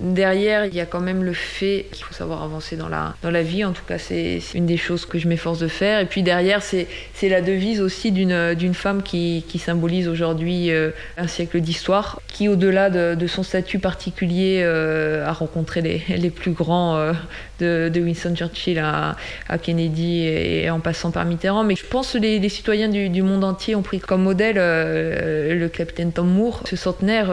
Derrière, 0.00 0.64
il 0.64 0.74
y 0.74 0.80
a 0.80 0.86
quand 0.86 1.00
même 1.00 1.24
le 1.24 1.32
fait 1.32 1.86
qu'il 1.90 2.04
faut 2.04 2.14
savoir 2.14 2.44
avancer 2.44 2.76
dans 2.76 2.88
la, 2.88 3.16
dans 3.22 3.32
la 3.32 3.42
vie. 3.42 3.64
En 3.64 3.72
tout 3.72 3.82
cas, 3.86 3.98
c'est 3.98 4.40
une 4.54 4.66
des 4.66 4.76
choses 4.76 5.04
que 5.04 5.18
je 5.18 5.26
m'efforce 5.26 5.58
de 5.58 5.66
faire. 5.66 5.98
Et 5.98 6.06
puis 6.06 6.22
derrière, 6.22 6.62
c'est 6.62 6.86
la 7.22 7.40
devise 7.40 7.80
aussi 7.80 8.12
d'une 8.12 8.74
femme 8.74 9.02
qui, 9.02 9.44
qui 9.48 9.58
symbolise 9.58 10.06
aujourd'hui 10.06 10.70
euh, 10.70 10.90
un 11.16 11.26
siècle 11.26 11.60
d'histoire, 11.60 12.20
qui 12.28 12.48
au-delà 12.48 12.90
de, 12.90 13.26
son 13.26 13.42
statut 13.42 13.78
particulier 13.80 14.60
euh, 14.62 15.26
a 15.26 15.32
rencontré 15.32 15.82
les, 15.82 16.02
les 16.08 16.30
plus 16.30 16.52
grands 16.52 16.96
euh, 16.96 17.12
de, 17.58 17.90
de, 17.92 18.00
Winston 18.00 18.34
Churchill 18.34 18.78
à, 18.78 19.16
à, 19.48 19.58
Kennedy 19.58 20.26
et 20.26 20.70
en 20.70 20.78
passant 20.78 21.10
par 21.10 21.24
Mitterrand. 21.24 21.64
Mais 21.64 21.74
je 21.74 21.84
pense 21.84 22.12
que 22.12 22.18
les, 22.18 22.38
les 22.38 22.48
citoyens 22.48 22.88
du, 22.88 23.08
du, 23.08 23.22
monde 23.22 23.42
entier 23.42 23.74
ont 23.74 23.82
pris 23.82 23.98
comme 23.98 24.22
modèle 24.22 24.56
le 24.56 25.66
capitaine 25.66 26.12
Tom 26.12 26.28
Moore, 26.28 26.62
ce 26.66 26.76
centenaire 26.76 27.30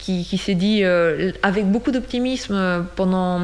qui, 0.00 0.38
s'est 0.38 0.54
dit 0.54 0.82
avec 1.42 1.66
beaucoup 1.66 1.90
d'optimisme 1.90 2.54
euh, 2.54 2.80
pendant 2.96 3.40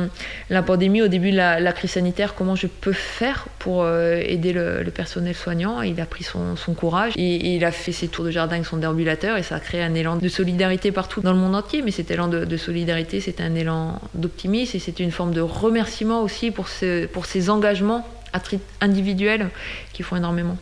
la 0.51 0.63
pandémie, 0.63 1.03
au 1.03 1.09
début 1.09 1.31
de 1.31 1.37
la, 1.37 1.73
crise 1.73 1.93
sanitaire, 1.93 2.35
comment 2.35 2.57
je 2.57 2.67
peux 2.67 2.93
faire 2.93 3.47
pour 3.59 3.83
euh, 3.83 4.21
aider 4.25 4.53
le, 4.53 4.85
personnel 4.95 5.35
soignant. 5.35 5.83
Il 5.83 6.01
a 6.01 6.07
pris 6.07 6.25
son, 6.25 6.57
courage 6.75 7.13
et, 7.17 7.55
il 7.57 7.65
a 7.65 7.73
fait 7.73 7.93
ses 7.93 8.09
tours 8.09 8.25
de 8.25 8.31
jardin 8.31 8.57
avec 8.57 8.67
son 8.67 8.79
déambulateur 8.79 9.37
et 9.37 9.43
ça 9.43 9.57
a 9.57 9.61
créé 9.61 9.83
un 9.83 9.95
élan 9.95 10.17
de 10.17 10.29
solidarité 10.29 10.93
partout 10.93 11.21
dans 11.21 11.33
le 11.33 11.39
monde 11.39 11.55
entier. 11.55 11.83
Mais 11.83 11.91
cet 11.91 12.11
élan 12.11 12.29
de, 12.29 12.57
solidarité, 12.57 13.21
c'était 13.21 13.43
un 13.43 13.55
élan 13.55 14.01
d'optimisme 14.15 14.77
et 14.77 14.81
c'était 14.81 15.05
une 15.05 15.11
forme 15.11 15.33
de 15.33 15.41
remerciement 15.41 16.23
aussi 16.23 16.51
pour, 16.51 16.69
ce, 16.69 17.07
pour 17.07 17.27
ces 17.27 17.51
engagements 17.51 18.07
individuels 18.81 19.51
qui 19.93 20.03
font 20.03 20.17
énormément. 20.17 20.57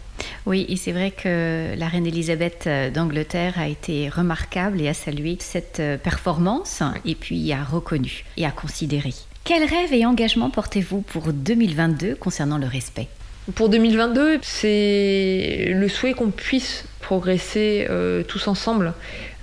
Oui, 0.46 0.66
et 0.68 0.76
c'est 0.76 0.92
vrai 0.92 1.10
que 1.10 1.74
la 1.76 1.88
reine 1.88 2.06
Elisabeth 2.06 2.66
euh, 2.66 2.90
d'Angleterre 2.90 3.54
a 3.58 3.68
été 3.68 4.08
remarquable 4.08 4.80
et 4.80 4.88
a 4.88 4.94
salué 4.94 5.36
cette 5.40 5.80
euh, 5.80 5.96
performance 5.96 6.82
et 7.04 7.14
puis 7.14 7.52
a 7.52 7.62
reconnu 7.62 8.24
et 8.36 8.46
a 8.46 8.50
considéré. 8.50 9.12
Quel 9.44 9.64
rêve 9.64 9.92
et 9.92 10.06
engagement 10.06 10.50
portez-vous 10.50 11.02
pour 11.02 11.32
2022 11.32 12.14
concernant 12.14 12.58
le 12.58 12.66
respect? 12.66 13.08
Pour 13.54 13.68
2022, 13.68 14.38
c'est 14.40 15.68
le 15.74 15.88
souhait 15.88 16.14
qu'on 16.14 16.30
puisse 16.30 16.86
progresser 17.00 17.86
euh, 17.90 18.22
tous 18.22 18.48
ensemble 18.48 18.94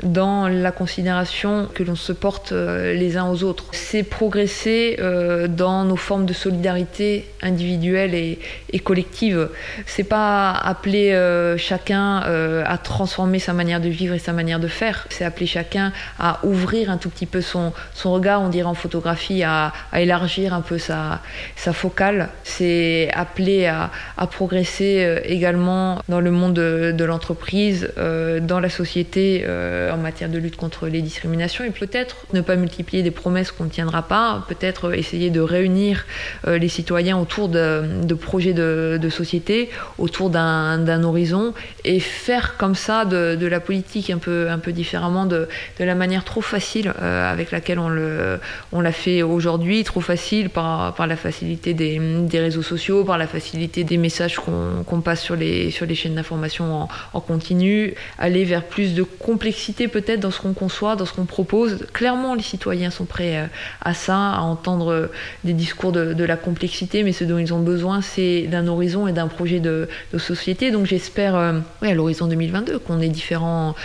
dans 0.03 0.47
la 0.47 0.71
considération 0.71 1.67
que 1.73 1.83
l'on 1.83 1.95
se 1.95 2.11
porte 2.11 2.51
euh, 2.51 2.93
les 2.93 3.17
uns 3.17 3.29
aux 3.29 3.43
autres. 3.43 3.65
C'est 3.71 4.03
progresser 4.03 4.97
euh, 4.99 5.47
dans 5.47 5.83
nos 5.85 5.95
formes 5.95 6.25
de 6.25 6.33
solidarité 6.33 7.27
individuelle 7.41 8.15
et, 8.15 8.39
collective. 8.83 9.49
C'est 9.85 10.03
pas 10.03 10.51
appeler 10.51 11.11
euh, 11.11 11.55
chacun 11.55 12.17
à 12.65 12.77
transformer 12.77 13.39
sa 13.39 13.53
manière 13.53 13.79
de 13.79 13.89
vivre 13.89 14.15
et 14.15 14.19
sa 14.19 14.33
manière 14.33 14.59
de 14.59 14.67
faire. 14.67 15.05
C'est 15.09 15.23
appeler 15.23 15.45
chacun 15.45 15.93
à 16.19 16.39
ouvrir 16.43 16.89
un 16.89 16.97
tout 16.97 17.09
petit 17.09 17.25
peu 17.25 17.41
son, 17.41 17.73
regard, 18.05 18.41
on 18.41 18.49
dirait 18.49 18.67
en 18.67 18.73
photographie, 18.73 19.43
à, 19.43 19.71
élargir 19.93 20.53
un 20.53 20.61
peu 20.61 20.77
sa, 20.77 21.21
focale. 21.55 22.29
C'est 22.43 23.09
appeler 23.13 23.67
à, 23.67 23.91
progresser 24.27 25.21
également 25.25 26.01
dans 26.09 26.19
le 26.21 26.31
monde 26.31 26.53
de, 26.53 26.91
de 26.95 27.05
l'entreprise, 27.05 27.91
dans 27.97 28.59
la 28.59 28.69
société 28.69 29.45
en 29.91 29.97
matière 29.97 30.29
de 30.29 30.37
lutte 30.37 30.55
contre 30.55 30.87
les 30.87 31.01
discriminations 31.01 31.63
et 31.63 31.71
peut-être 31.71 32.15
ne 32.33 32.41
pas 32.41 32.55
multiplier 32.55 33.03
des 33.03 33.11
promesses 33.11 33.51
qu'on 33.51 33.65
ne 33.65 33.69
tiendra 33.69 34.03
pas, 34.03 34.43
peut-être 34.47 34.93
essayer 34.93 35.29
de 35.29 35.41
réunir 35.41 36.05
euh, 36.47 36.57
les 36.57 36.69
citoyens 36.69 37.17
autour 37.17 37.49
de, 37.49 38.13
projets 38.13 38.53
de, 38.53 39.09
société, 39.09 39.69
autour 39.97 40.29
d'un 40.29 41.03
horizon 41.03 41.53
et 41.83 41.99
faire 41.99 42.57
comme 42.57 42.75
ça 42.75 43.05
de, 43.05 43.45
la 43.45 43.59
politique 43.59 44.09
un 44.09 44.17
peu, 44.17 44.49
un 44.49 44.59
peu 44.59 44.71
différemment 44.71 45.25
de, 45.25 45.47
la 45.79 45.95
manière 45.95 46.23
trop 46.23 46.41
facile 46.41 46.93
euh, 47.01 47.31
avec 47.31 47.51
laquelle 47.51 47.79
on 47.79 47.89
l'a 47.89 48.39
on 48.71 48.83
fait 48.91 49.23
aujourd'hui, 49.23 49.83
trop 49.83 50.01
facile 50.01 50.49
par, 50.49 50.93
par 50.95 51.07
la 51.07 51.15
facilité 51.15 51.73
des, 51.73 51.99
des, 51.99 52.39
réseaux 52.39 52.61
sociaux, 52.61 53.03
par 53.03 53.17
la 53.17 53.27
facilité 53.27 53.83
des 53.83 53.97
messages 53.97 54.37
qu'on 54.37 55.01
passe 55.01 55.21
sur 55.21 55.35
les, 55.35 55.71
sur 55.71 55.85
les 55.85 55.95
chaînes 55.95 56.15
d'information 56.15 56.83
en, 56.83 56.89
en 57.13 57.21
continu, 57.21 57.93
aller 58.17 58.43
vers 58.43 58.63
plus 58.63 58.93
de 58.93 59.03
complexité 59.03 59.70
peut-être 59.71 60.19
dans 60.19 60.31
ce 60.31 60.39
qu'on 60.39 60.53
conçoit, 60.53 60.95
dans 60.95 61.05
ce 61.05 61.13
qu'on 61.13 61.25
propose. 61.25 61.85
Clairement, 61.93 62.35
les 62.35 62.43
citoyens 62.43 62.89
sont 62.89 63.05
prêts 63.05 63.37
euh, 63.37 63.45
à 63.81 63.93
ça, 63.93 64.31
à 64.31 64.41
entendre 64.41 64.91
euh, 64.91 65.07
des 65.43 65.53
discours 65.53 65.91
de, 65.91 66.23
la 66.23 66.37
complexité, 66.37 67.03
mais 67.03 67.13
ce 67.13 67.23
dont 67.23 67.37
ils 67.37 67.53
ont 67.53 67.61
besoin, 67.61 68.01
c'est 68.01 68.43
d'un 68.43 68.67
horizon 68.67 69.07
et 69.07 69.11
d'un 69.11 69.27
projet 69.27 69.59
de, 69.59 69.87
société. 70.17 70.71
Donc 70.71 70.85
j'espère, 70.85 71.35
euh, 71.35 71.59
à 71.81 71.93
l'horizon 71.93 72.27
2022, 72.27 72.79
qu'on 72.79 72.99
ait 72.99 73.09
différents 73.09 73.75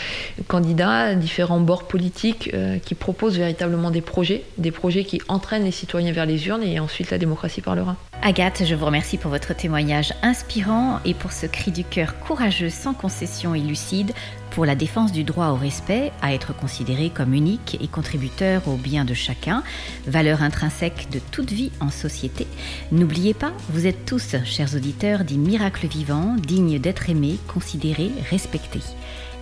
candidats, 0.48 1.14
différents 1.14 1.60
bords 1.60 1.84
politiques 1.84 2.54
qui 2.84 2.94
proposent 2.94 3.38
véritablement 3.38 3.90
des 3.90 4.00
projets, 4.00 4.44
des 4.58 4.70
projets 4.70 5.04
qui 5.04 5.20
entraînent 5.28 5.64
les 5.64 5.70
citoyens 5.70 6.12
vers 6.12 6.26
les 6.26 6.46
urnes 6.48 6.62
et 6.62 6.78
ensuite 6.78 7.10
la 7.10 7.18
démocratie 7.18 7.62
parlera. 7.62 7.96
Agathe, 8.22 8.64
je 8.64 8.74
vous 8.74 8.86
remercie 8.86 9.18
pour 9.18 9.30
votre 9.30 9.54
témoignage 9.54 10.12
inspirant 10.22 11.00
et 11.04 11.14
pour 11.14 11.32
ce 11.32 11.46
cri 11.46 11.70
du 11.70 11.84
cœur 11.84 12.18
courageux, 12.18 12.70
sans 12.70 12.92
concession 12.92 13.54
et 13.54 13.60
lucide 13.60 14.12
pour 14.50 14.66
la 14.66 14.74
défense 14.74 15.12
du 15.12 15.24
droit 15.24 15.48
au 15.48 15.56
respect, 15.56 16.12
à 16.22 16.32
être 16.34 16.56
considéré 16.56 17.10
comme 17.10 17.34
unique 17.34 17.76
et 17.80 17.88
contributeur 17.88 18.68
au 18.68 18.76
bien 18.76 19.04
de 19.04 19.14
chacun, 19.14 19.62
valeur 20.06 20.42
intrinsèque 20.42 21.08
de 21.10 21.20
toute 21.30 21.52
vie 21.52 21.72
en 21.80 21.90
société. 21.90 22.46
N'oubliez 22.92 23.34
pas, 23.34 23.52
vous 23.70 23.86
êtes 23.86 24.04
tous, 24.06 24.36
chers 24.44 24.74
auditeurs, 24.74 25.24
des 25.24 25.36
miracles 25.36 25.86
vivants, 25.86 26.36
dignes 26.36 26.78
d'être 26.78 27.10
aimés, 27.10 27.38
considérés, 27.48 28.12
respectés. 28.30 28.82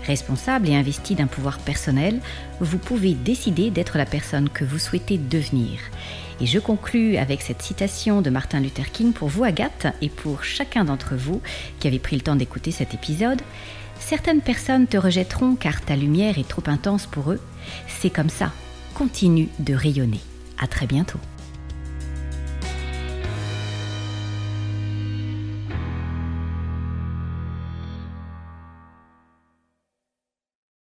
Responsable 0.06 0.68
et 0.68 0.76
investi 0.76 1.14
d'un 1.14 1.26
pouvoir 1.26 1.58
personnel, 1.58 2.20
vous 2.60 2.78
pouvez 2.78 3.14
décider 3.14 3.70
d'être 3.70 3.96
la 3.96 4.04
personne 4.04 4.48
que 4.50 4.64
vous 4.64 4.78
souhaitez 4.78 5.16
devenir. 5.16 5.78
Et 6.40 6.46
je 6.46 6.58
conclus 6.58 7.16
avec 7.16 7.42
cette 7.42 7.62
citation 7.62 8.20
de 8.20 8.28
Martin 8.28 8.60
Luther 8.60 8.90
King 8.90 9.12
pour 9.12 9.28
vous, 9.28 9.44
Agathe, 9.44 9.86
et 10.02 10.08
pour 10.08 10.44
chacun 10.44 10.84
d'entre 10.84 11.14
vous 11.14 11.40
qui 11.78 11.86
avez 11.86 11.98
pris 11.98 12.16
le 12.16 12.22
temps 12.22 12.36
d'écouter 12.36 12.70
cet 12.70 12.92
épisode. 12.92 13.40
Certaines 13.98 14.42
personnes 14.42 14.86
te 14.86 14.96
rejetteront 14.96 15.54
car 15.54 15.80
ta 15.80 15.96
lumière 15.96 16.38
est 16.38 16.48
trop 16.48 16.62
intense 16.66 17.06
pour 17.06 17.32
eux. 17.32 17.40
C'est 17.88 18.10
comme 18.10 18.30
ça. 18.30 18.52
Continue 18.94 19.48
de 19.58 19.74
rayonner. 19.74 20.20
À 20.58 20.66
très 20.66 20.86
bientôt. 20.86 21.18